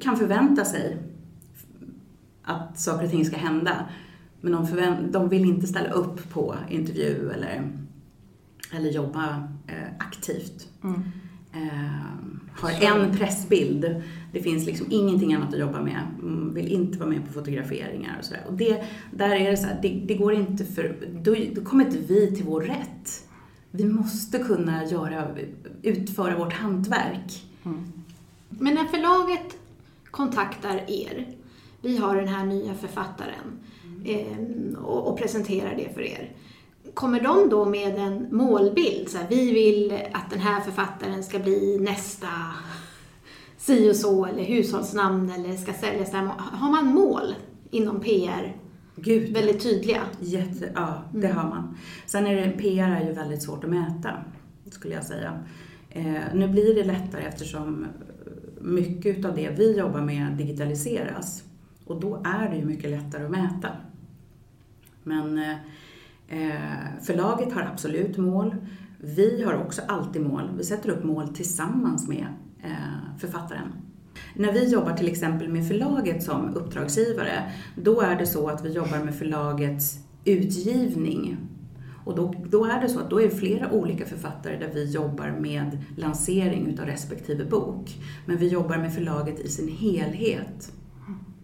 kan 0.00 0.16
förvänta 0.16 0.64
sig 0.64 0.96
att 2.42 2.78
saker 2.78 3.04
och 3.04 3.10
ting 3.10 3.24
ska 3.24 3.36
hända, 3.36 3.88
men 4.40 4.52
de, 4.52 4.66
förvänt, 4.66 5.12
de 5.12 5.28
vill 5.28 5.44
inte 5.44 5.66
ställa 5.66 5.90
upp 5.90 6.30
på 6.30 6.56
intervju 6.70 7.30
eller, 7.30 7.70
eller 8.76 8.90
jobba 8.90 9.48
eh, 9.66 9.88
aktivt. 9.98 10.68
Mm. 10.82 11.02
Eh, 11.52 12.28
har 12.60 12.70
en 12.70 13.16
pressbild, 13.16 14.02
det 14.32 14.42
finns 14.42 14.66
liksom 14.66 14.86
ingenting 14.90 15.34
annat 15.34 15.54
att 15.54 15.60
jobba 15.60 15.82
med, 15.82 16.00
mm, 16.22 16.54
vill 16.54 16.68
inte 16.68 16.98
vara 16.98 17.08
med 17.08 17.26
på 17.26 17.32
fotograferingar 17.32 18.16
och 18.18 18.24
sådär. 18.24 18.44
Och 18.48 18.54
det, 18.54 18.82
där 19.10 19.30
är 19.30 19.50
det 19.50 19.56
så 19.56 19.66
här, 19.66 19.78
det, 19.82 20.02
det 20.06 20.14
går 20.14 20.34
inte 20.34 20.64
för, 20.64 20.96
då, 21.22 21.36
då 21.54 21.60
kommer 21.60 21.84
inte 21.84 21.98
vi 21.98 22.36
till 22.36 22.44
vår 22.44 22.60
rätt. 22.60 23.28
Vi 23.70 23.84
måste 23.84 24.38
kunna 24.38 24.84
göra, 24.84 25.28
utföra 25.82 26.38
vårt 26.38 26.52
hantverk. 26.52 27.44
Men 28.48 28.74
när 28.74 28.84
förlaget 28.84 29.56
kontaktar 30.10 30.90
er, 30.90 31.26
vi 31.82 31.96
har 31.96 32.16
den 32.16 32.28
här 32.28 32.46
nya 32.46 32.74
författaren 32.74 33.58
eh, 34.04 34.78
och, 34.78 35.08
och 35.08 35.18
presenterar 35.18 35.74
det 35.76 35.94
för 35.94 36.00
er. 36.00 36.32
Kommer 36.94 37.20
de 37.20 37.48
då 37.48 37.64
med 37.64 37.98
en 37.98 38.28
målbild? 38.30 39.08
Så 39.08 39.18
här, 39.18 39.26
vi 39.28 39.52
vill 39.52 39.98
att 40.12 40.30
den 40.30 40.40
här 40.40 40.60
författaren 40.60 41.24
ska 41.24 41.38
bli 41.38 41.78
nästa 41.80 42.28
si 43.58 43.90
och 43.90 43.96
så 43.96 44.26
eller 44.26 44.44
hushållsnamn 44.44 45.30
eller 45.30 45.56
ska 45.56 45.72
säljas 45.72 46.10
där. 46.10 46.30
Har 46.38 46.70
man 46.70 46.86
mål 46.86 47.34
inom 47.70 48.00
PR 48.00 48.56
Gud, 48.96 49.32
väldigt 49.32 49.62
tydliga? 49.62 50.02
Jätte, 50.20 50.72
ja, 50.74 51.02
det 51.14 51.28
har 51.28 51.48
man. 51.48 51.76
Sen 52.06 52.26
är 52.26 52.34
det, 52.36 52.50
PR 52.50 52.90
är 52.90 53.06
ju 53.06 53.12
väldigt 53.12 53.42
svårt 53.42 53.64
att 53.64 53.70
mäta, 53.70 54.10
skulle 54.70 54.94
jag 54.94 55.04
säga. 55.04 55.44
Eh, 55.90 56.22
nu 56.34 56.48
blir 56.48 56.74
det 56.74 56.84
lättare 56.84 57.22
eftersom 57.22 57.86
mycket 58.60 59.24
av 59.24 59.34
det 59.34 59.50
vi 59.58 59.78
jobbar 59.78 60.00
med 60.00 60.32
digitaliseras. 60.32 61.42
Och 61.84 62.00
då 62.00 62.22
är 62.24 62.50
det 62.50 62.56
ju 62.56 62.64
mycket 62.64 62.90
lättare 62.90 63.24
att 63.24 63.30
mäta. 63.30 63.68
Men 65.08 65.38
eh, 66.28 67.02
förlaget 67.02 67.52
har 67.52 67.62
absolut 67.62 68.16
mål. 68.16 68.56
Vi 69.00 69.42
har 69.42 69.54
också 69.54 69.82
alltid 69.88 70.22
mål. 70.22 70.50
Vi 70.56 70.64
sätter 70.64 70.90
upp 70.90 71.04
mål 71.04 71.28
tillsammans 71.28 72.08
med 72.08 72.26
eh, 72.62 73.18
författaren. 73.18 73.72
När 74.34 74.52
vi 74.52 74.68
jobbar 74.68 74.92
till 74.92 75.08
exempel 75.08 75.48
med 75.48 75.68
förlaget 75.68 76.22
som 76.22 76.54
uppdragsgivare, 76.54 77.52
då 77.76 78.00
är 78.00 78.16
det 78.16 78.26
så 78.26 78.48
att 78.48 78.64
vi 78.64 78.72
jobbar 78.72 79.04
med 79.04 79.14
förlagets 79.14 79.98
utgivning. 80.24 81.36
Och 82.04 82.16
då, 82.16 82.34
då 82.48 82.64
är 82.64 82.80
det 82.80 82.88
så 82.88 83.00
att 83.00 83.10
då 83.10 83.20
är 83.20 83.24
det 83.24 83.36
flera 83.36 83.72
olika 83.72 84.06
författare 84.06 84.56
där 84.56 84.70
vi 84.74 84.84
jobbar 84.84 85.30
med 85.40 85.78
lansering 85.96 86.66
utav 86.66 86.86
respektive 86.86 87.44
bok. 87.44 87.96
Men 88.26 88.36
vi 88.36 88.48
jobbar 88.48 88.76
med 88.76 88.94
förlaget 88.94 89.40
i 89.40 89.48
sin 89.48 89.68
helhet 89.68 90.72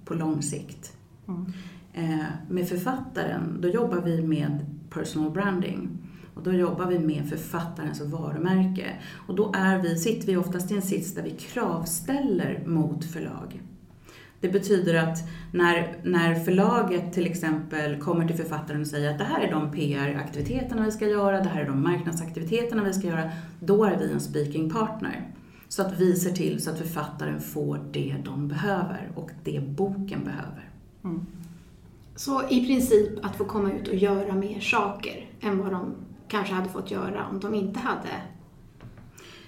på 0.04 0.14
lång 0.14 0.42
sikt. 0.42 0.92
Mm. 1.28 1.52
Eh, 1.94 2.24
med 2.48 2.68
författaren, 2.68 3.58
då 3.60 3.68
jobbar 3.68 4.00
vi 4.00 4.22
med 4.22 4.66
personal 4.90 5.30
branding. 5.30 5.88
Och 6.34 6.42
då 6.42 6.52
jobbar 6.52 6.86
vi 6.86 6.98
med 6.98 7.28
författarens 7.28 8.00
varumärke. 8.00 8.86
Och 9.26 9.34
då 9.34 9.52
är 9.56 9.78
vi, 9.78 9.96
sitter 9.96 10.26
vi 10.26 10.36
oftast 10.36 10.70
i 10.70 10.74
en 10.74 10.82
sits 10.82 11.14
där 11.14 11.22
vi 11.22 11.30
kravställer 11.30 12.62
mot 12.66 13.04
förlag. 13.04 13.62
Det 14.40 14.48
betyder 14.48 14.94
att 14.94 15.18
när, 15.52 15.96
när 16.02 16.34
förlaget 16.34 17.12
till 17.12 17.26
exempel 17.26 18.00
kommer 18.00 18.26
till 18.26 18.36
författaren 18.36 18.80
och 18.80 18.86
säger 18.86 19.10
att 19.10 19.18
det 19.18 19.24
här 19.24 19.40
är 19.40 19.50
de 19.50 19.72
PR-aktiviteterna 19.72 20.84
vi 20.84 20.90
ska 20.90 21.06
göra, 21.06 21.40
det 21.40 21.48
här 21.48 21.60
är 21.60 21.66
de 21.66 21.82
marknadsaktiviteterna 21.82 22.84
vi 22.84 22.92
ska 22.92 23.06
göra, 23.06 23.30
då 23.60 23.84
är 23.84 23.98
vi 23.98 24.12
en 24.12 24.20
speaking 24.20 24.70
partner. 24.70 25.30
Så 25.68 25.82
att 25.82 26.00
vi 26.00 26.16
ser 26.16 26.30
till 26.30 26.62
så 26.62 26.70
att 26.70 26.78
författaren 26.78 27.40
får 27.40 27.80
det 27.92 28.16
de 28.24 28.48
behöver 28.48 29.10
och 29.14 29.30
det 29.44 29.60
boken 29.60 30.24
behöver. 30.24 30.70
Mm. 31.04 31.26
Så 32.16 32.42
i 32.50 32.66
princip 32.66 33.24
att 33.24 33.36
få 33.36 33.44
komma 33.44 33.72
ut 33.72 33.88
och 33.88 33.94
göra 33.94 34.34
mer 34.34 34.60
saker 34.60 35.30
än 35.40 35.58
vad 35.58 35.72
de 35.72 35.94
kanske 36.28 36.54
hade 36.54 36.68
fått 36.68 36.90
göra 36.90 37.26
om 37.32 37.40
de 37.40 37.54
inte 37.54 37.78
hade 37.80 38.08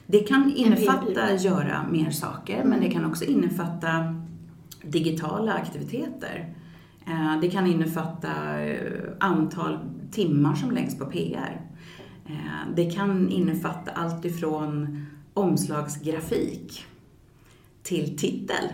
Det 0.06 0.18
kan 0.18 0.52
innefatta 0.56 1.04
PR-byrå. 1.06 1.36
göra 1.38 1.86
mer 1.90 2.10
saker, 2.10 2.64
men 2.64 2.80
det 2.80 2.90
kan 2.90 3.04
också 3.04 3.24
innefatta 3.24 4.14
digitala 4.82 5.52
aktiviteter. 5.54 6.54
Eh, 7.06 7.40
Det 7.40 7.50
kan 7.50 7.66
innefatta 7.66 8.60
eh, 8.60 9.02
antal 9.20 9.78
timmar 10.12 10.54
som 10.54 10.70
läggs 10.70 10.98
på 10.98 11.06
PR. 11.06 11.60
Eh, 12.26 12.72
Det 12.74 12.90
kan 12.90 13.28
innefatta 13.30 13.90
allt 13.90 14.24
ifrån 14.24 15.06
omslagsgrafik 15.34 16.84
till 17.82 18.18
titel. 18.18 18.64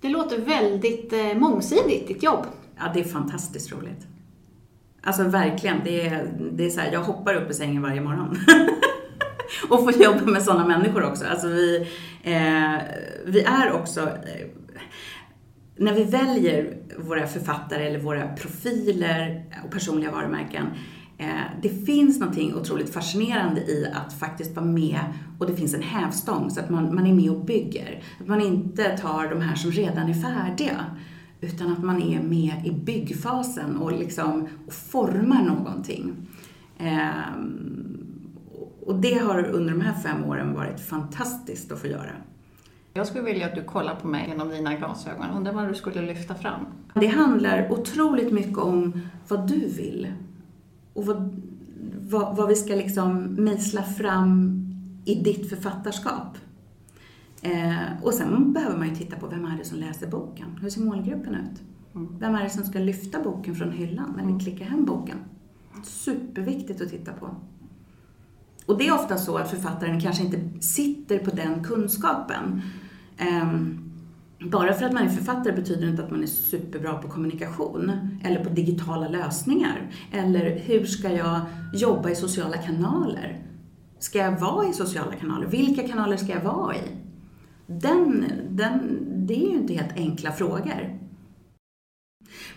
Det 0.00 0.08
låter 0.08 0.38
väldigt 0.40 1.12
mångsidigt, 1.40 2.08
ditt 2.08 2.22
jobb. 2.22 2.46
Ja, 2.78 2.90
det 2.94 3.00
är 3.00 3.04
fantastiskt 3.04 3.72
roligt. 3.72 4.06
Alltså 5.02 5.24
verkligen, 5.24 5.76
det 5.84 6.08
är, 6.08 6.32
det 6.52 6.66
är 6.66 6.70
så 6.70 6.80
här, 6.80 6.92
jag 6.92 7.00
hoppar 7.00 7.34
upp 7.34 7.50
i 7.50 7.54
sängen 7.54 7.82
varje 7.82 8.00
morgon. 8.00 8.36
och 9.68 9.84
får 9.84 10.02
jobba 10.02 10.24
med 10.24 10.42
sådana 10.42 10.66
människor 10.66 11.04
också. 11.04 11.24
Alltså 11.24 11.48
vi, 11.48 11.88
eh, 12.22 12.76
vi 13.26 13.40
är 13.40 13.72
också, 13.72 14.00
eh, 14.00 14.46
när 15.76 15.94
vi 15.94 16.04
väljer 16.04 16.76
våra 16.98 17.26
författare 17.26 17.86
eller 17.86 17.98
våra 17.98 18.28
profiler 18.28 19.44
och 19.64 19.70
personliga 19.70 20.10
varumärken, 20.10 20.66
eh, 21.18 21.28
det 21.62 21.86
finns 21.86 22.20
någonting 22.20 22.54
otroligt 22.54 22.92
fascinerande 22.92 23.60
i 23.60 23.92
att 23.94 24.12
faktiskt 24.12 24.56
vara 24.56 24.66
med 24.66 25.00
och 25.38 25.46
det 25.46 25.56
finns 25.56 25.74
en 25.74 25.82
hävstång 25.82 26.50
så 26.50 26.60
att 26.60 26.70
man, 26.70 26.94
man 26.94 27.06
är 27.06 27.14
med 27.14 27.30
och 27.30 27.44
bygger. 27.44 28.02
Att 28.20 28.26
man 28.26 28.40
inte 28.40 28.98
tar 28.98 29.28
de 29.28 29.40
här 29.40 29.54
som 29.54 29.70
redan 29.70 30.08
är 30.08 30.14
färdiga 30.14 30.84
utan 31.40 31.72
att 31.72 31.82
man 31.82 32.02
är 32.02 32.22
med 32.22 32.66
i 32.66 32.70
byggfasen 32.70 33.76
och, 33.76 33.92
liksom, 33.92 34.48
och 34.66 34.72
formar 34.72 35.42
någonting. 35.42 36.16
Ehm, 36.78 37.98
och 38.86 38.94
det 38.94 39.14
har 39.14 39.44
under 39.46 39.72
de 39.72 39.80
här 39.80 39.94
fem 39.94 40.24
åren 40.24 40.54
varit 40.54 40.80
fantastiskt 40.80 41.72
att 41.72 41.78
få 41.78 41.86
göra. 41.86 42.10
Jag 42.92 43.06
skulle 43.06 43.24
vilja 43.24 43.46
att 43.46 43.54
du 43.54 43.64
kollar 43.64 43.94
på 43.94 44.08
mig 44.08 44.28
genom 44.28 44.48
dina 44.48 44.74
glasögon. 44.74 45.30
Undrar 45.36 45.52
vad 45.52 45.68
du 45.68 45.74
skulle 45.74 46.02
lyfta 46.02 46.34
fram. 46.34 46.66
Det 46.94 47.06
handlar 47.06 47.72
otroligt 47.72 48.32
mycket 48.32 48.58
om 48.58 49.00
vad 49.28 49.48
du 49.48 49.58
vill 49.58 50.12
och 50.92 51.06
vad, 51.06 51.42
vad, 52.00 52.36
vad 52.36 52.48
vi 52.48 52.54
ska 52.54 52.74
liksom 52.74 53.18
mejsla 53.22 53.82
fram 53.82 54.64
i 55.04 55.14
ditt 55.14 55.50
författarskap. 55.50 56.38
Eh, 57.42 58.02
och 58.02 58.14
sen 58.14 58.52
behöver 58.52 58.78
man 58.78 58.88
ju 58.88 58.94
titta 58.94 59.16
på 59.16 59.26
vem 59.26 59.44
är 59.44 59.58
det 59.58 59.64
som 59.64 59.78
läser 59.78 60.06
boken? 60.06 60.58
Hur 60.62 60.70
ser 60.70 60.80
målgruppen 60.80 61.34
ut? 61.34 61.62
Vem 62.18 62.34
är 62.34 62.42
det 62.44 62.50
som 62.50 62.64
ska 62.64 62.78
lyfta 62.78 63.22
boken 63.22 63.54
från 63.54 63.72
hyllan 63.72 64.20
eller 64.20 64.40
klicka 64.40 64.64
hem 64.64 64.84
boken? 64.84 65.18
Superviktigt 65.84 66.82
att 66.82 66.88
titta 66.88 67.12
på. 67.12 67.30
Och 68.66 68.78
det 68.78 68.88
är 68.88 68.94
ofta 68.94 69.16
så 69.16 69.36
att 69.36 69.50
författaren 69.50 70.00
kanske 70.00 70.24
inte 70.24 70.66
sitter 70.66 71.18
på 71.18 71.30
den 71.30 71.64
kunskapen. 71.64 72.62
Ehm, 73.18 73.88
bara 74.50 74.74
för 74.74 74.86
att 74.86 74.92
man 74.92 75.02
är 75.02 75.08
författare 75.08 75.52
betyder 75.52 75.88
inte 75.88 76.04
att 76.04 76.10
man 76.10 76.22
är 76.22 76.26
superbra 76.26 76.94
på 76.94 77.08
kommunikation 77.08 77.92
eller 78.24 78.44
på 78.44 78.50
digitala 78.50 79.08
lösningar. 79.08 79.90
Eller 80.12 80.58
hur 80.58 80.84
ska 80.84 81.12
jag 81.12 81.40
jobba 81.74 82.10
i 82.10 82.16
sociala 82.16 82.56
kanaler? 82.56 83.42
Ska 83.98 84.18
jag 84.18 84.40
vara 84.40 84.68
i 84.68 84.72
sociala 84.72 85.12
kanaler? 85.12 85.46
Vilka 85.46 85.88
kanaler 85.88 86.16
ska 86.16 86.32
jag 86.32 86.44
vara 86.44 86.76
i? 86.76 87.07
Den, 87.70 88.24
den, 88.50 88.98
det 89.26 89.34
är 89.34 89.50
ju 89.50 89.56
inte 89.56 89.74
helt 89.74 89.96
enkla 89.96 90.32
frågor. 90.32 90.98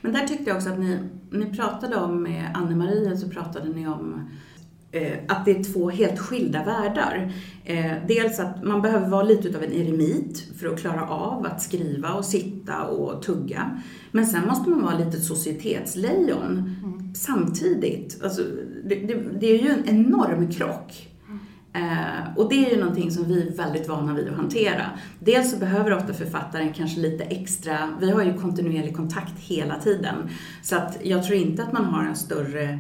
Men 0.02 0.14
där 0.14 0.28
tyckte 0.28 0.44
jag 0.50 0.58
också 0.58 0.70
att 0.70 0.80
ni, 0.80 1.00
ni 1.32 1.46
pratade 1.46 1.96
om, 1.96 2.24
med 2.24 2.52
Anne-Marie 2.54 3.18
så 3.18 3.30
pratade 3.30 3.70
ni 3.70 3.88
om 3.88 4.30
eh, 4.92 5.18
att 5.28 5.46
det 5.46 5.52
är 5.52 5.64
två 5.64 5.90
helt 5.90 6.20
skilda 6.20 6.64
världar. 6.64 7.34
Eh, 7.66 7.94
dels 8.08 8.40
att 8.40 8.64
man 8.64 8.82
behöver 8.82 9.10
vara 9.10 9.24
lite 9.24 9.48
utav 9.48 9.64
en 9.64 9.74
eremit 9.74 10.48
för 10.60 10.68
att 10.68 10.80
klara 10.80 11.08
av 11.08 11.46
att 11.46 11.62
skriva 11.62 12.14
och 12.14 12.26
sitta 12.26 12.84
och 12.84 13.22
tugga. 13.22 13.82
Men 14.12 14.26
sen 14.26 14.48
måste 14.48 14.70
man 14.70 14.82
vara 14.82 14.98
lite 14.98 15.20
societetslejon 15.20 16.76
samtidigt, 17.16 18.24
alltså, 18.24 18.42
det, 18.86 18.96
det, 18.96 19.40
det 19.40 19.48
är 19.48 19.64
ju 19.64 19.70
en 19.70 19.90
enorm 19.90 20.52
krock. 20.52 21.08
Och 22.36 22.50
det 22.50 22.66
är 22.66 22.70
ju 22.70 22.80
någonting 22.80 23.12
som 23.12 23.24
vi 23.28 23.48
är 23.48 23.52
väldigt 23.52 23.88
vana 23.88 24.14
vid 24.14 24.30
att 24.30 24.36
hantera. 24.36 24.86
Dels 25.20 25.52
så 25.52 25.58
behöver 25.58 25.94
ofta 25.94 26.14
författaren 26.14 26.74
kanske 26.74 27.00
lite 27.00 27.24
extra, 27.24 27.90
vi 28.00 28.12
har 28.12 28.24
ju 28.24 28.34
kontinuerlig 28.34 28.96
kontakt 28.96 29.40
hela 29.40 29.76
tiden. 29.76 30.16
Så 30.62 30.76
att 30.76 30.98
jag 31.04 31.24
tror 31.24 31.38
inte 31.38 31.64
att 31.64 31.74
man 31.74 31.86
har 31.86 32.04
en 32.04 32.16
större 32.16 32.80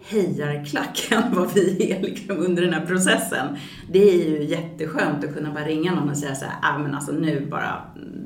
hejarklack 0.00 1.08
än 1.12 1.34
vad 1.34 1.54
vi 1.54 1.92
är 1.92 2.02
liksom 2.02 2.36
under 2.36 2.62
den 2.62 2.72
här 2.74 2.86
processen. 2.86 3.56
Det 3.92 4.10
är 4.10 4.30
ju 4.30 4.44
jätteskönt 4.44 5.24
att 5.24 5.34
kunna 5.34 5.52
bara 5.52 5.64
ringa 5.64 5.94
någon 5.94 6.08
och 6.08 6.16
säga 6.16 6.34
så 6.34 6.44
här, 6.44 6.54
ah, 6.62 6.78
men 6.78 6.94
alltså 6.94 7.12
nu 7.12 7.46
bara, 7.50 7.82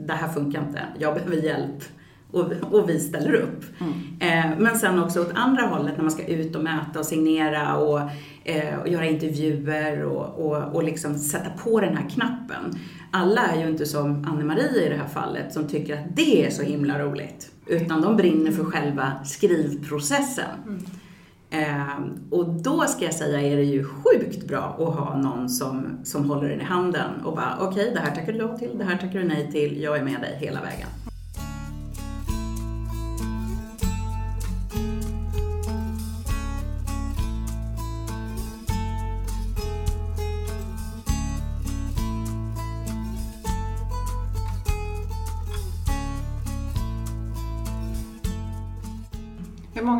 det 0.06 0.12
här 0.12 0.28
funkar 0.28 0.66
inte, 0.66 0.82
jag 0.98 1.14
behöver 1.14 1.36
hjälp. 1.36 1.84
Och, 2.32 2.52
och 2.70 2.90
vi 2.90 3.00
ställer 3.00 3.34
upp. 3.34 3.64
Eh, 4.20 4.58
men 4.58 4.78
sen 4.78 4.98
också 4.98 5.20
åt 5.20 5.30
andra 5.34 5.62
hållet 5.62 5.96
när 5.96 6.02
man 6.02 6.10
ska 6.10 6.26
ut 6.26 6.56
och 6.56 6.64
möta 6.64 6.98
och 6.98 7.06
signera 7.06 7.76
och, 7.76 8.00
eh, 8.44 8.78
och 8.80 8.88
göra 8.88 9.06
intervjuer 9.06 10.02
och, 10.02 10.46
och, 10.46 10.74
och 10.74 10.82
liksom 10.82 11.18
sätta 11.18 11.50
på 11.50 11.80
den 11.80 11.96
här 11.96 12.08
knappen. 12.08 12.78
Alla 13.10 13.46
är 13.46 13.60
ju 13.60 13.68
inte 13.68 13.86
som 13.86 14.24
Anne-Marie 14.24 14.86
i 14.86 14.88
det 14.88 14.96
här 14.96 15.08
fallet 15.08 15.52
som 15.52 15.68
tycker 15.68 15.94
att 15.94 16.16
det 16.16 16.46
är 16.46 16.50
så 16.50 16.62
himla 16.62 16.98
roligt. 16.98 17.50
Utan 17.66 18.02
de 18.02 18.16
brinner 18.16 18.50
för 18.52 18.64
själva 18.64 19.12
skrivprocessen. 19.24 20.84
Eh, 21.50 21.98
och 22.30 22.48
då 22.48 22.80
ska 22.80 23.04
jag 23.04 23.14
säga 23.14 23.40
är 23.40 23.56
det 23.56 23.62
ju 23.62 23.84
sjukt 23.84 24.48
bra 24.48 24.76
att 24.78 24.94
ha 24.94 25.16
någon 25.16 25.48
som, 25.48 25.98
som 26.04 26.30
håller 26.30 26.48
den 26.48 26.60
i 26.60 26.64
handen 26.64 27.10
och 27.24 27.36
bara 27.36 27.56
okej, 27.60 27.90
det 27.94 28.00
här 28.00 28.14
tackar 28.14 28.32
du 28.32 28.38
ja 28.38 28.58
till, 28.58 28.78
det 28.78 28.84
här 28.84 28.96
tackar 28.96 29.18
du 29.18 29.24
nej 29.24 29.52
till, 29.52 29.82
jag 29.82 29.96
är 29.96 30.04
med 30.04 30.20
dig 30.20 30.36
hela 30.40 30.60
vägen. 30.60 31.11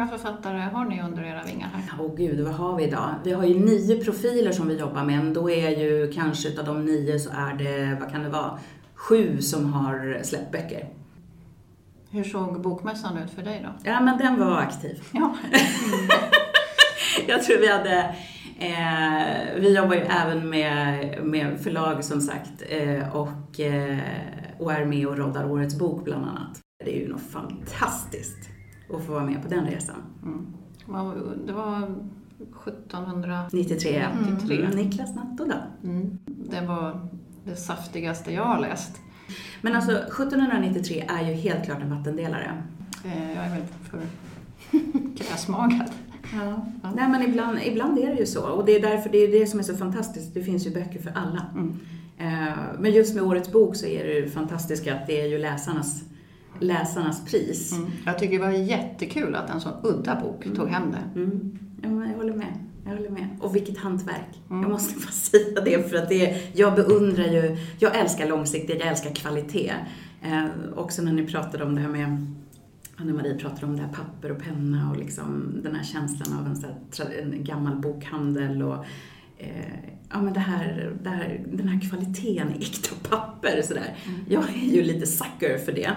Många 0.03 0.19
författare 0.19 0.61
har 0.61 0.85
ni 0.85 1.03
under 1.03 1.23
era 1.23 1.43
vingar 1.43 1.69
här? 1.69 1.83
Åh 2.01 2.15
gud, 2.17 2.41
vad 2.41 2.55
har 2.55 2.77
vi 2.77 2.85
idag? 2.85 3.15
Vi 3.25 3.33
har 3.33 3.45
ju 3.45 3.59
nio 3.59 4.05
profiler 4.05 4.53
som 4.53 4.69
vi 4.69 4.79
jobbar 4.79 5.05
med, 5.05 5.25
men 5.25 5.35
då 5.35 5.51
är 5.51 5.71
ju 5.71 6.12
kanske 6.12 6.49
utav 6.49 6.65
de 6.65 6.85
nio 6.85 7.19
så 7.19 7.31
är 7.31 7.55
det, 7.55 7.97
vad 8.01 8.11
kan 8.11 8.23
det 8.23 8.29
vara, 8.29 8.59
sju 8.95 9.41
som 9.41 9.73
har 9.73 10.21
släppt 10.23 10.53
böcker. 10.53 10.88
Hur 12.11 12.25
såg 12.25 12.62
bokmässan 12.62 13.19
ut 13.19 13.31
för 13.31 13.43
dig 13.43 13.62
då? 13.65 13.91
Ja, 13.91 14.01
men 14.01 14.19
den 14.19 14.41
var 14.41 14.59
aktiv. 14.59 15.03
Ja. 15.12 15.37
Jag 17.29 17.43
tror 17.43 17.59
vi 17.59 17.69
hade, 17.73 18.15
eh, 18.59 19.61
vi 19.61 19.77
jobbar 19.77 19.95
ju 19.95 20.01
även 20.01 20.51
med, 20.51 21.19
med 21.25 21.61
förlag 21.61 22.05
som 22.05 22.21
sagt 22.21 22.62
eh, 22.69 23.17
och, 23.17 23.61
eh, 23.61 23.99
och 24.59 24.73
är 24.73 24.85
med 24.85 25.07
och 25.07 25.17
roddar 25.17 25.51
Årets 25.51 25.79
bok 25.79 26.05
bland 26.05 26.25
annat. 26.25 26.61
Det 26.85 26.97
är 26.97 27.01
ju 27.01 27.09
något 27.09 27.31
fantastiskt 27.31 28.53
att 28.94 29.05
få 29.07 29.12
vara 29.12 29.24
med 29.24 29.42
på 29.42 29.48
den 29.48 29.66
resan. 29.66 29.96
Mm. 30.22 30.46
Det 31.46 31.52
var 31.52 31.94
1700... 32.66 33.44
93. 33.52 34.07
93. 34.31 34.57
Mm, 34.64 34.70
Niklas 34.76 35.14
Natto 35.14 35.44
då. 35.44 35.88
Mm. 35.88 36.18
Det 36.26 36.66
var 36.66 37.09
det 37.44 37.57
saftigaste 37.57 38.33
jag 38.33 38.44
har 38.44 38.61
läst. 38.61 39.00
Men 39.62 39.76
alltså 39.76 39.92
1793 39.92 41.05
är 41.09 41.28
ju 41.28 41.35
helt 41.35 41.64
klart 41.64 41.83
en 41.83 41.90
vattendelare. 41.98 42.62
Eh, 43.05 43.33
Jag 43.35 43.44
är 43.46 43.50
väl 43.50 43.62
för 43.90 44.00
kräsmagad. 45.24 45.90
Ja. 46.33 46.66
Nej 46.94 47.09
men 47.09 47.22
ibland, 47.22 47.59
ibland 47.64 47.98
är 47.98 48.07
det 48.07 48.18
ju 48.20 48.26
så 48.26 48.46
och 48.50 48.64
det 48.64 48.72
är 48.76 48.81
därför 48.81 49.11
det 49.11 49.18
är 49.18 49.40
det 49.40 49.46
som 49.46 49.59
är 49.59 49.62
så 49.64 49.76
fantastiskt. 49.76 50.35
Det 50.35 50.42
finns 50.42 50.66
ju 50.66 50.70
böcker 50.70 51.02
för 51.02 51.11
alla. 51.14 51.46
Mm. 51.55 51.78
Eh, 52.18 52.59
Men 52.78 52.92
just 52.92 53.14
med 53.14 53.24
årets 53.24 53.52
bok 53.52 53.76
så 53.76 53.87
är 53.87 54.05
det 54.05 54.12
ju 54.14 54.31
fantastiska 54.31 54.94
att 54.94 55.07
det 55.07 55.20
är 55.20 55.26
ju 55.26 55.38
läsarnas, 55.38 56.02
läsarnas 56.62 57.25
pris. 57.25 57.72
Mm. 57.72 57.90
Jag 58.07 58.18
tycker 58.18 58.38
det 58.38 58.44
var 58.44 58.53
jättekul 58.53 59.35
att 59.35 59.51
en 59.51 59.61
sån 59.61 59.72
udda 59.83 60.20
bok 60.20 60.57
tog 60.57 60.68
hem 60.68 60.90
det. 60.90 61.20
Mm. 61.20 61.59
Ja, 61.83 61.88
jag 61.88 62.16
håller 62.16 62.35
med. 62.35 62.55
Jag 62.85 62.92
håller 62.92 63.11
med. 63.11 63.29
Och 63.40 63.57
vilket 63.57 63.79
hantverk. 63.79 64.40
Mm. 64.51 64.62
Jag 64.62 64.70
måste 64.70 64.94
bara 65.01 65.12
säga 65.12 65.61
det 65.61 65.90
för 65.90 65.96
att 65.96 66.09
det 66.09 66.27
är, 66.27 66.42
jag 66.55 66.75
beundrar 66.75 67.25
ju, 67.25 67.57
jag 67.79 67.96
älskar 67.98 68.29
långsiktighet, 68.29 68.81
jag 68.81 68.90
älskar 68.90 69.14
kvalitet. 69.14 69.72
Eh, 70.22 70.46
också 70.77 71.03
när 71.03 71.12
ni 71.12 71.27
pratade 71.27 71.64
om 71.64 71.75
det 71.75 71.81
här 71.81 71.88
med 71.88 72.27
Anne-Marie 72.96 73.38
pratade 73.38 73.66
om 73.66 73.77
det 73.77 73.83
här 73.83 73.92
papper 73.92 74.33
och 74.33 74.38
penna 74.38 74.90
och 74.90 74.96
liksom 74.96 75.61
den 75.62 75.75
här 75.75 75.85
känslan 75.85 76.38
av 76.38 76.46
en, 76.46 76.57
så 76.90 77.03
här, 77.03 77.18
en 77.22 77.44
gammal 77.44 77.77
bokhandel 77.77 78.62
och 78.62 78.85
eh, 79.38 79.92
ja, 80.11 80.22
men 80.22 80.33
det 80.33 80.40
här, 80.40 80.92
det 81.03 81.09
här, 81.09 81.44
den 81.53 81.68
här 81.68 81.88
kvaliteten 81.88 82.53
i 82.55 82.62
äkta 82.62 82.94
papper. 83.09 83.62
Sådär. 83.62 83.96
Jag 84.29 84.44
är 84.44 84.75
ju 84.75 84.83
lite 84.83 85.07
sucker 85.07 85.59
för 85.59 85.72
det. 85.72 85.90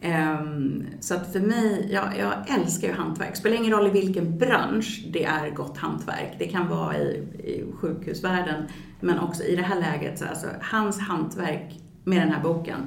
Ehm, 0.00 0.86
så 1.00 1.14
att 1.14 1.32
för 1.32 1.40
mig, 1.40 1.88
jag, 1.92 2.18
jag 2.18 2.50
älskar 2.50 2.88
ju 2.88 2.94
hantverk. 2.94 3.36
Spelar 3.36 3.56
ingen 3.56 3.72
roll 3.72 3.86
i 3.86 3.90
vilken 3.90 4.38
bransch 4.38 5.04
det 5.12 5.24
är 5.24 5.50
gott 5.50 5.78
hantverk. 5.78 6.36
Det 6.38 6.48
kan 6.48 6.68
vara 6.68 6.98
i, 6.98 7.08
i 7.38 7.72
sjukhusvärlden, 7.74 8.64
men 9.00 9.18
också 9.18 9.42
i 9.42 9.56
det 9.56 9.62
här 9.62 9.80
läget. 9.80 10.18
Så 10.18 10.24
alltså, 10.24 10.46
hans 10.60 11.00
hantverk 11.00 11.80
med 12.04 12.22
den 12.22 12.32
här 12.32 12.42
boken 12.42 12.80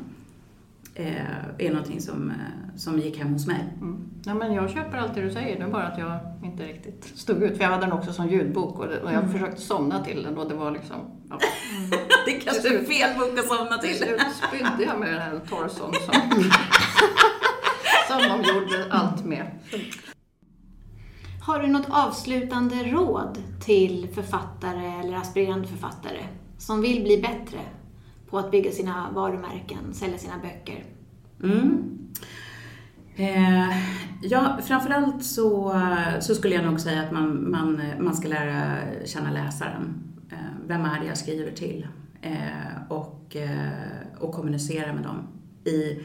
eh, 0.96 1.46
är 1.58 1.70
någonting 1.70 2.02
som, 2.02 2.30
eh, 2.30 2.76
som 2.76 3.00
gick 3.00 3.18
hem 3.18 3.34
hos 3.34 3.48
mig. 3.48 3.74
Mm. 3.82 4.10
Ja, 4.26 4.34
men 4.34 4.54
jag 4.54 4.70
köper 4.70 4.98
allt 4.98 5.16
det 5.16 5.22
du 5.22 5.32
säger, 5.32 5.60
det 5.60 5.64
är 5.66 5.70
bara 5.70 5.84
att 5.84 6.00
jag 6.00 6.20
inte 6.44 6.64
riktigt 6.64 7.12
stod 7.16 7.44
ut. 7.44 7.58
För 7.58 7.64
jag 7.64 7.72
hade 7.72 7.86
den 7.86 7.92
också 7.92 8.14
som 8.14 8.30
ljudbok 8.30 8.80
och, 8.80 8.88
det, 8.88 9.02
och 9.02 9.14
jag 9.14 9.32
försökte 9.32 9.62
somna 9.62 10.04
till 10.04 10.24
den 10.24 10.38
och 10.38 10.50
det 10.50 10.56
var 10.56 10.72
liksom... 10.72 10.98
Ja. 11.30 11.40
Det 12.26 12.32
kanske 12.32 12.78
är 12.78 12.84
fel 12.84 13.20
bok 13.20 13.40
att 13.40 13.46
somna 13.46 13.78
Till 13.78 13.90
till. 13.90 13.98
slut 13.98 14.22
spydde 14.48 14.84
jag 14.84 15.00
med 15.00 15.14
den 15.14 15.22
här 15.22 15.40
Torson 15.50 15.94
som, 15.94 16.22
som 18.08 18.20
de 18.30 18.50
gjorde 18.54 18.88
allt 18.92 19.26
med. 19.26 19.46
Har 21.46 21.60
du 21.60 21.68
något 21.68 21.88
avslutande 21.90 22.76
råd 22.76 23.38
till 23.66 24.08
författare 24.16 25.00
eller 25.00 25.18
aspirerande 25.18 25.68
författare 25.68 26.26
som 26.58 26.82
vill 26.82 27.04
bli 27.04 27.18
bättre 27.18 27.60
på 28.32 28.40
att 28.40 28.52
bygga 28.52 28.72
sina 28.72 29.12
varumärken, 29.12 29.94
sälja 29.94 30.18
sina 30.18 30.34
böcker? 30.38 30.84
Mm. 31.44 31.98
Eh, 33.16 33.78
ja, 34.22 34.60
framförallt 34.64 35.24
så, 35.24 35.82
så 36.20 36.36
skulle 36.36 36.56
jag 36.56 36.66
nog 36.66 36.80
säga 36.80 37.02
att 37.04 37.12
man, 37.12 37.52
man, 37.52 37.82
man 38.00 38.16
ska 38.16 38.28
lära 38.28 38.78
känna 39.06 39.32
läsaren. 39.32 40.04
Eh, 40.32 40.68
vem 40.68 40.86
är 40.86 41.00
det 41.00 41.06
jag 41.06 41.18
skriver 41.18 41.52
till? 41.52 41.88
Eh, 42.22 42.82
och, 42.90 43.36
eh, 43.36 44.20
och 44.20 44.34
kommunicera 44.34 44.94
med 44.94 45.04
dem 45.04 45.28
i, 45.66 46.00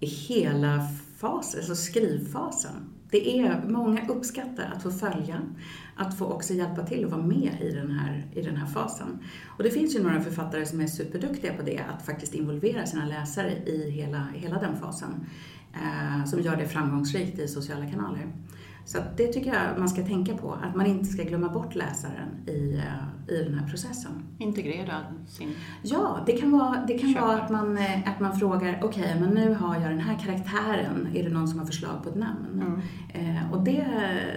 i 0.00 0.06
hela 0.06 0.80
fasen, 1.16 1.60
alltså 1.60 1.74
skrivfasen. 1.74 2.72
Det 3.10 3.38
är, 3.38 3.62
många 3.68 4.08
uppskattar 4.08 4.72
att 4.76 4.82
få 4.82 4.90
följa, 4.90 5.40
att 5.98 6.18
få 6.18 6.24
också 6.26 6.54
hjälpa 6.54 6.86
till 6.86 7.04
och 7.04 7.10
vara 7.10 7.22
med 7.22 7.58
i 7.60 7.70
den, 7.70 7.90
här, 7.90 8.26
i 8.32 8.42
den 8.42 8.56
här 8.56 8.66
fasen. 8.66 9.18
Och 9.46 9.62
det 9.62 9.70
finns 9.70 9.96
ju 9.96 10.02
några 10.02 10.20
författare 10.20 10.66
som 10.66 10.80
är 10.80 10.86
superduktiga 10.86 11.54
på 11.54 11.62
det, 11.62 11.78
att 11.78 12.06
faktiskt 12.06 12.34
involvera 12.34 12.86
sina 12.86 13.06
läsare 13.06 13.52
i 13.52 13.90
hela, 13.90 14.26
hela 14.34 14.58
den 14.58 14.76
fasen. 14.76 15.26
Eh, 15.74 16.24
som 16.24 16.40
gör 16.40 16.56
det 16.56 16.68
framgångsrikt 16.68 17.38
i 17.38 17.48
sociala 17.48 17.86
kanaler. 17.90 18.32
Så 18.88 18.98
det 19.16 19.26
tycker 19.26 19.54
jag 19.54 19.78
man 19.78 19.88
ska 19.88 20.02
tänka 20.02 20.36
på, 20.36 20.52
att 20.62 20.76
man 20.76 20.86
inte 20.86 21.04
ska 21.04 21.22
glömma 21.22 21.48
bort 21.48 21.74
läsaren 21.74 22.28
i, 22.46 22.74
eh, 22.74 23.34
i 23.34 23.44
den 23.44 23.54
här 23.54 23.68
processen. 23.68 24.12
Integrera 24.38 24.94
sin... 25.26 25.54
Ja, 25.82 26.22
det 26.26 26.32
kan 26.32 26.50
vara, 26.50 26.84
det 26.86 26.98
kan 26.98 27.12
Köper. 27.14 27.26
vara 27.26 27.42
att, 27.42 27.50
man, 27.50 27.78
eh, 27.78 28.08
att 28.08 28.20
man 28.20 28.38
frågar, 28.38 28.80
okej, 28.82 29.16
men 29.20 29.30
nu 29.30 29.54
har 29.54 29.74
jag 29.74 29.90
den 29.90 30.00
här 30.00 30.18
karaktären, 30.18 31.08
är 31.14 31.22
det 31.22 31.30
någon 31.30 31.48
som 31.48 31.58
har 31.58 31.66
förslag 31.66 32.02
på 32.02 32.08
ett 32.08 32.16
namn? 32.16 32.82
Eh, 33.14 33.52
och 33.52 33.64
det, 33.64 33.86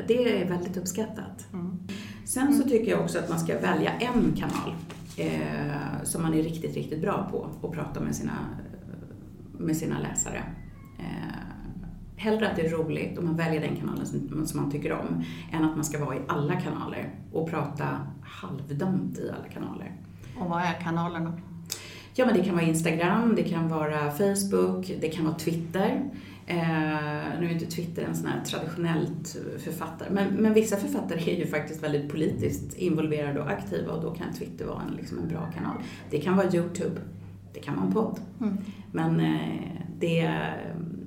det 0.08 0.42
är 0.42 0.50
väldigt 0.50 0.78
uppskattat. 0.78 1.48
Mm. 1.54 1.80
Sen 2.26 2.54
så 2.54 2.70
tycker 2.70 2.92
jag 2.92 3.02
också 3.02 3.20
att 3.20 3.30
man 3.30 3.40
ska 3.40 3.60
välja 3.60 3.92
en 3.92 4.34
kanal 4.38 4.76
eh, 5.18 6.04
som 6.04 6.22
man 6.22 6.34
är 6.34 6.44
riktigt, 6.44 6.76
riktigt 6.76 7.02
bra 7.02 7.28
på 7.32 7.68
att 7.68 7.74
prata 7.74 8.00
med 8.00 8.16
sina, 8.16 8.38
med 9.58 9.78
sina 9.78 10.00
läsare. 10.00 10.44
Eh, 11.00 11.51
hellre 12.22 12.50
att 12.50 12.56
det 12.56 12.66
är 12.66 12.70
roligt 12.70 13.18
och 13.18 13.24
man 13.24 13.36
väljer 13.36 13.62
den 13.62 13.76
kanalen 13.76 14.06
som, 14.06 14.48
som 14.48 14.62
man 14.62 14.72
tycker 14.72 14.92
om, 14.92 15.24
än 15.52 15.64
att 15.64 15.76
man 15.76 15.86
ska 15.86 16.06
vara 16.06 16.16
i 16.16 16.20
alla 16.28 16.62
kanaler 16.62 17.10
och 17.32 17.50
prata 17.50 17.88
halvdant 18.22 19.18
i 19.18 19.30
alla 19.30 19.54
kanaler. 19.54 19.92
Och 20.40 20.50
vad 20.50 20.62
är 20.62 20.74
kanalerna? 20.74 21.42
Ja, 22.14 22.26
men 22.26 22.38
det 22.38 22.44
kan 22.44 22.56
vara 22.56 22.66
Instagram, 22.66 23.36
det 23.36 23.44
kan 23.44 23.70
vara 23.70 24.12
Facebook, 24.12 24.92
det 25.02 25.10
kan 25.10 25.26
vara 25.26 25.36
Twitter. 25.36 26.10
Eh, 26.48 27.40
nu 27.40 27.46
är 27.46 27.50
inte 27.50 27.66
Twitter 27.66 28.04
en 28.04 28.16
sån 28.16 28.28
här 28.28 28.44
traditionellt 28.44 29.38
författare, 29.58 30.10
men, 30.12 30.28
men 30.28 30.54
vissa 30.54 30.78
författare 30.78 31.32
är 31.32 31.38
ju 31.38 31.48
faktiskt 31.48 31.84
väldigt 31.84 32.12
politiskt 32.12 32.74
involverade 32.74 33.42
och 33.42 33.50
aktiva 33.50 33.94
och 33.94 34.04
då 34.04 34.12
kan 34.12 34.34
Twitter 34.34 34.66
vara 34.66 34.82
en, 34.90 34.96
liksom 34.96 35.20
en 35.20 35.28
bra 35.28 35.52
kanal. 35.56 35.76
Det 36.10 36.20
kan 36.20 36.38
vara 36.38 36.54
YouTube, 36.54 37.02
det 37.54 37.60
kan 37.60 37.76
vara 37.76 37.86
en 37.86 37.94
podd. 37.94 38.20
Mm. 38.42 38.58
Men 38.92 39.20
eh, 39.20 39.82
det, 40.00 40.40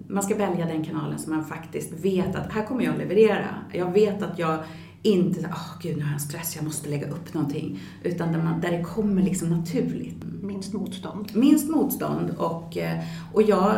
man 0.08 0.22
ska 0.22 0.36
välja 0.36 0.66
den 0.66 0.84
kanalen 0.84 1.18
som 1.18 1.36
man 1.36 1.44
faktiskt 1.44 1.92
vet 1.92 2.36
att 2.36 2.52
här 2.52 2.66
kommer 2.66 2.84
jag 2.84 2.92
att 2.92 2.98
leverera. 2.98 3.48
Jag 3.72 3.92
vet 3.92 4.22
att 4.22 4.38
jag 4.38 4.58
inte, 5.02 5.40
åh 5.44 5.52
oh, 5.52 5.80
gud 5.82 5.96
nu 5.96 6.02
har 6.02 6.10
jag 6.10 6.14
en 6.14 6.20
stress, 6.20 6.56
jag 6.56 6.64
måste 6.64 6.88
lägga 6.88 7.08
upp 7.08 7.34
någonting. 7.34 7.80
Utan 8.02 8.32
där, 8.32 8.42
man, 8.42 8.60
där 8.60 8.70
det 8.70 8.82
kommer 8.82 9.22
liksom 9.22 9.48
naturligt. 9.48 10.24
Minst 10.42 10.72
motstånd. 10.72 11.30
Minst 11.34 11.70
motstånd 11.70 12.30
och, 12.38 12.76
eh, 12.76 13.00
och 13.32 13.42
jag, 13.42 13.74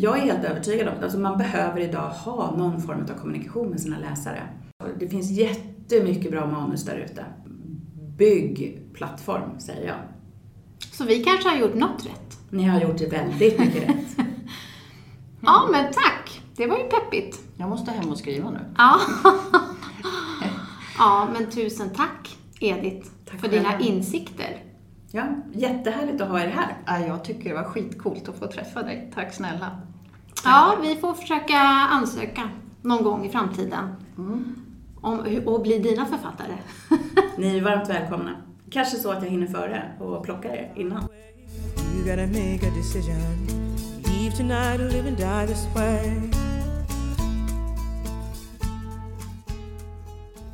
jag 0.00 0.18
är 0.18 0.22
helt 0.22 0.44
övertygad 0.44 0.88
om 0.88 0.94
att 0.94 1.02
alltså 1.02 1.18
man 1.18 1.38
behöver 1.38 1.80
idag 1.80 2.08
ha 2.08 2.56
någon 2.56 2.82
form 2.82 3.02
av 3.02 3.20
kommunikation 3.20 3.70
med 3.70 3.80
sina 3.80 3.98
läsare. 3.98 4.42
Det 4.98 5.08
finns 5.08 5.30
jättemycket 5.30 6.30
bra 6.30 6.46
manus 6.46 6.84
där 6.84 6.96
ute. 6.96 7.24
Bygg 8.16 8.80
plattform, 8.94 9.60
säger 9.60 9.86
jag. 9.86 9.96
Så 10.92 11.04
vi 11.04 11.24
kanske 11.24 11.48
har 11.48 11.56
gjort 11.56 11.74
något 11.74 12.06
rätt. 12.06 12.38
Ni 12.50 12.64
har 12.64 12.80
gjort 12.80 12.98
det 12.98 13.06
väldigt 13.06 13.58
mycket 13.58 13.88
rätt. 13.88 13.93
Ja, 15.44 15.68
men 15.72 15.84
tack. 15.84 16.42
Det 16.56 16.66
var 16.66 16.78
ju 16.78 16.84
peppigt. 16.84 17.40
Jag 17.56 17.68
måste 17.68 17.90
hem 17.90 18.10
och 18.10 18.18
skriva 18.18 18.50
nu. 18.50 18.58
Ja. 18.78 19.00
ja, 20.98 21.28
men 21.32 21.50
tusen 21.50 21.90
tack 21.90 22.38
Edith 22.60 23.08
Tack 23.30 23.40
för 23.40 23.48
dina 23.48 23.78
insikter. 23.80 24.62
Ja, 25.10 25.24
jättehärligt 25.52 26.20
att 26.20 26.28
ha 26.28 26.40
er 26.40 26.48
här. 26.48 26.76
Ja, 26.86 27.06
Jag 27.06 27.24
tycker 27.24 27.48
det 27.48 27.54
var 27.54 27.64
skitcoolt 27.64 28.28
att 28.28 28.38
få 28.38 28.46
träffa 28.46 28.82
dig. 28.82 29.10
Tack 29.14 29.34
snälla. 29.34 29.78
Ja, 30.44 30.76
vi 30.82 30.96
får 30.96 31.14
försöka 31.14 31.58
ansöka 31.90 32.48
någon 32.82 33.04
gång 33.04 33.26
i 33.26 33.28
framtiden. 33.30 33.88
Om, 35.00 35.42
och 35.46 35.62
bli 35.62 35.78
dina 35.78 36.06
författare. 36.06 36.54
Ni 37.38 37.58
är 37.58 37.62
varmt 37.62 37.88
välkomna. 37.88 38.30
Kanske 38.70 38.96
så 38.96 39.10
att 39.10 39.22
jag 39.22 39.30
hinner 39.30 39.46
före 39.46 39.92
och 40.00 40.24
plockar 40.24 40.50
er 40.50 40.72
innan. 40.76 41.08
Leave 44.34 44.48
tonight 44.48 44.80
or 44.80 44.90
live 44.90 45.08
and 45.08 45.16
die 45.16 45.46
this 45.46 45.66
way. 45.74 46.30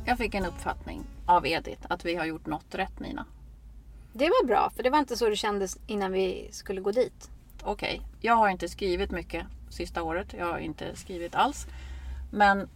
Jag 0.05 0.17
fick 0.17 0.35
en 0.35 0.45
uppfattning 0.45 1.03
av 1.25 1.47
Edith 1.47 1.81
att 1.89 2.05
vi 2.05 2.15
har 2.15 2.25
gjort 2.25 2.45
något 2.45 2.75
rätt 2.75 2.99
Nina. 2.99 3.25
Det 4.13 4.29
var 4.29 4.45
bra, 4.45 4.71
för 4.75 4.83
det 4.83 4.89
var 4.89 4.99
inte 4.99 5.17
så 5.17 5.29
det 5.29 5.35
kändes 5.35 5.77
innan 5.87 6.11
vi 6.11 6.49
skulle 6.51 6.81
gå 6.81 6.91
dit. 6.91 7.29
Okej, 7.63 8.01
jag 8.19 8.35
har 8.35 8.49
inte 8.49 8.69
skrivit 8.69 9.11
mycket 9.11 9.45
sista 9.69 10.03
året. 10.03 10.35
Jag 10.37 10.45
har 10.45 10.57
inte 10.57 10.95
skrivit 10.95 11.35
alls. 11.35 11.67
Men 12.31 12.69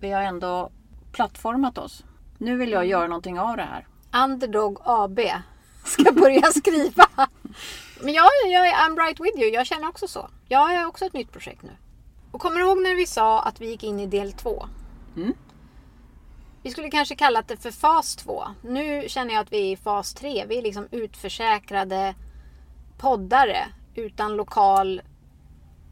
vi 0.00 0.10
har 0.10 0.22
ändå 0.22 0.70
plattformat 1.12 1.78
oss. 1.78 2.04
Nu 2.38 2.56
vill 2.56 2.70
jag 2.70 2.86
göra 2.86 3.06
någonting 3.06 3.38
av 3.38 3.56
det 3.56 3.62
här. 3.62 3.86
Underdog 4.24 4.78
AB 4.84 5.20
ska 5.84 6.12
börja 6.12 6.46
skriva. 6.46 7.08
Men 8.02 8.14
jag, 8.14 8.28
jag 8.50 8.68
är 8.68 8.72
I'm 8.72 8.96
right 8.96 9.20
with 9.20 9.38
you. 9.38 9.50
Jag 9.50 9.66
känner 9.66 9.88
också 9.88 10.08
så. 10.08 10.30
Jag 10.48 10.58
har 10.58 10.86
också 10.86 11.04
ett 11.04 11.12
nytt 11.12 11.32
projekt 11.32 11.62
nu. 11.62 11.70
Och 12.32 12.40
kommer 12.40 12.56
du 12.56 12.66
ihåg 12.66 12.82
när 12.82 12.94
vi 12.94 13.06
sa 13.06 13.42
att 13.42 13.60
vi 13.60 13.66
gick 13.66 13.82
in 13.82 14.00
i 14.00 14.06
del 14.06 14.32
två? 14.32 14.66
Mm. 15.16 15.34
Vi 16.62 16.70
skulle 16.70 16.90
kanske 16.90 17.14
kallat 17.14 17.48
det 17.48 17.56
för 17.56 17.70
fas 17.70 18.16
två. 18.16 18.44
Nu 18.62 19.08
känner 19.08 19.34
jag 19.34 19.40
att 19.40 19.52
vi 19.52 19.58
är 19.58 19.72
i 19.72 19.76
fas 19.76 20.14
tre. 20.14 20.44
Vi 20.48 20.58
är 20.58 20.62
liksom 20.62 20.88
utförsäkrade 20.90 22.14
poddare 22.98 23.66
utan 23.94 24.36
lokal. 24.36 25.02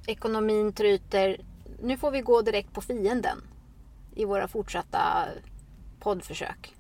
Ekonomin 0.07 0.73
tryter. 0.73 1.41
Nu 1.83 1.97
får 1.97 2.11
vi 2.11 2.21
gå 2.21 2.43
direkt 2.43 2.73
på 2.73 2.81
fienden 2.81 3.39
i 4.15 4.25
våra 4.25 4.49
fortsatta 4.49 5.01
poddförsök. 6.01 6.75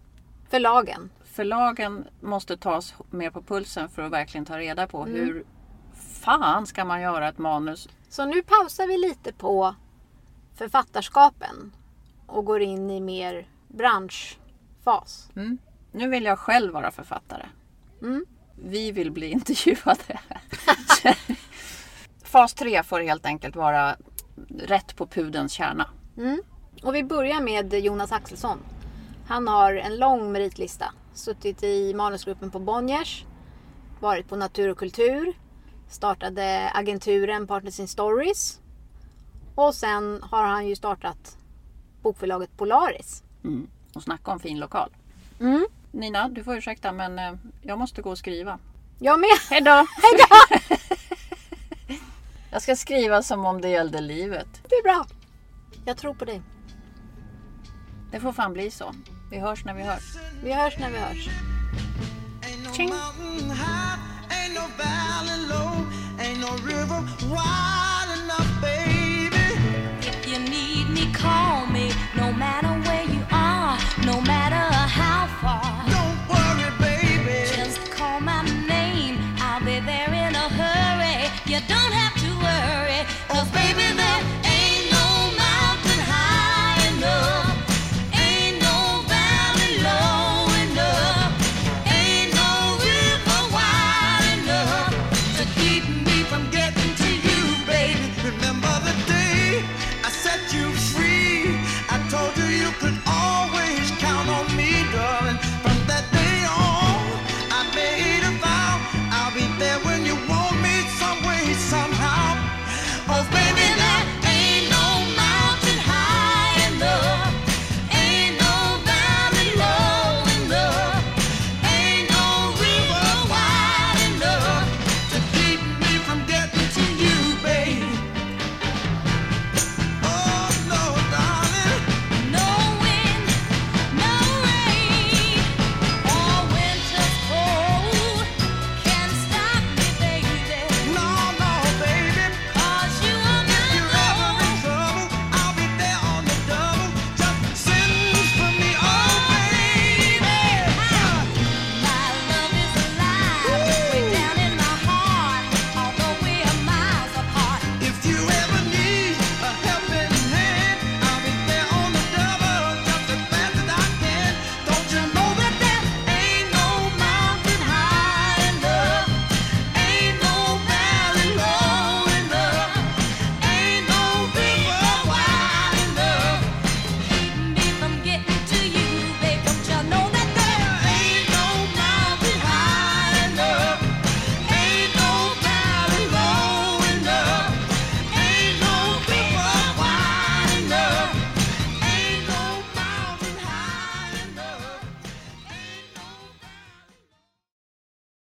Förlagen. 0.50 1.10
Förlagen 1.40 2.08
måste 2.20 2.56
tas 2.56 2.94
mer 3.10 3.30
på 3.30 3.42
pulsen 3.42 3.88
för 3.88 4.02
att 4.02 4.12
verkligen 4.12 4.44
ta 4.44 4.58
reda 4.58 4.86
på 4.86 5.04
hur 5.04 5.44
fan 6.22 6.66
ska 6.66 6.84
man 6.84 7.00
göra 7.00 7.28
ett 7.28 7.38
manus? 7.38 7.88
Så 8.08 8.26
nu 8.26 8.42
pausar 8.42 8.86
vi 8.86 8.98
lite 8.98 9.32
på 9.32 9.74
författarskapen 10.54 11.72
och 12.26 12.44
går 12.44 12.60
in 12.60 12.90
i 12.90 13.00
mer 13.00 13.48
branschfas. 13.68 15.30
Mm. 15.36 15.58
Nu 15.92 16.08
vill 16.08 16.24
jag 16.24 16.38
själv 16.38 16.72
vara 16.72 16.90
författare. 16.90 17.46
Mm. 18.02 18.26
Vi 18.54 18.92
vill 18.92 19.12
bli 19.12 19.26
intervjuade. 19.30 20.20
Fas 22.24 22.54
3 22.54 22.82
får 22.82 23.00
helt 23.00 23.26
enkelt 23.26 23.56
vara 23.56 23.96
rätt 24.58 24.96
på 24.96 25.06
pudens 25.06 25.52
kärna. 25.52 25.90
Mm. 26.16 26.42
Och 26.82 26.94
vi 26.94 27.04
börjar 27.04 27.40
med 27.40 27.74
Jonas 27.74 28.12
Axelsson. 28.12 28.58
Han 29.26 29.48
har 29.48 29.74
en 29.74 29.96
lång 29.96 30.32
meritlista. 30.32 30.92
Suttit 31.14 31.62
i 31.62 31.94
manusgruppen 31.94 32.50
på 32.50 32.58
Bonniers, 32.58 33.24
varit 34.00 34.28
på 34.28 34.36
Natur 34.36 34.68
och 34.68 34.78
kultur, 34.78 35.32
startade 35.88 36.70
agenturen 36.74 37.46
Partners 37.46 37.80
in 37.80 37.88
Stories 37.88 38.60
och 39.54 39.74
sen 39.74 40.22
har 40.22 40.44
han 40.44 40.68
ju 40.68 40.76
startat 40.76 41.38
bokförlaget 42.02 42.56
Polaris. 42.56 43.22
Mm. 43.44 43.68
Och 43.94 44.02
snacka 44.02 44.30
om 44.30 44.40
fin 44.40 44.58
lokal. 44.58 44.90
Mm. 45.40 45.66
Nina, 45.92 46.28
du 46.28 46.44
får 46.44 46.56
ursäkta 46.56 46.92
men 46.92 47.18
eh, 47.18 47.32
jag 47.62 47.78
måste 47.78 48.02
gå 48.02 48.10
och 48.10 48.18
skriva. 48.18 48.58
Jag 48.98 49.20
med! 49.20 49.38
Hejdå! 49.50 49.70
jag 52.50 52.62
ska 52.62 52.76
skriva 52.76 53.22
som 53.22 53.44
om 53.44 53.60
det 53.60 53.68
gällde 53.68 54.00
livet. 54.00 54.48
Det 54.68 54.74
är 54.74 54.82
bra. 54.82 55.06
Jag 55.84 55.96
tror 55.96 56.14
på 56.14 56.24
dig. 56.24 56.42
Det 58.10 58.20
får 58.20 58.32
fan 58.32 58.52
bli 58.52 58.70
så. 58.70 58.94
Vi 59.30 59.38
hörs 59.38 59.64
när 59.64 59.74
vi 59.74 59.82
hörs. 59.82 60.16
Vi 60.42 60.52
hörs 60.52 60.78
när 60.78 60.90
vi 60.90 60.98
hörs. 60.98 61.28
Ain't 62.42 62.76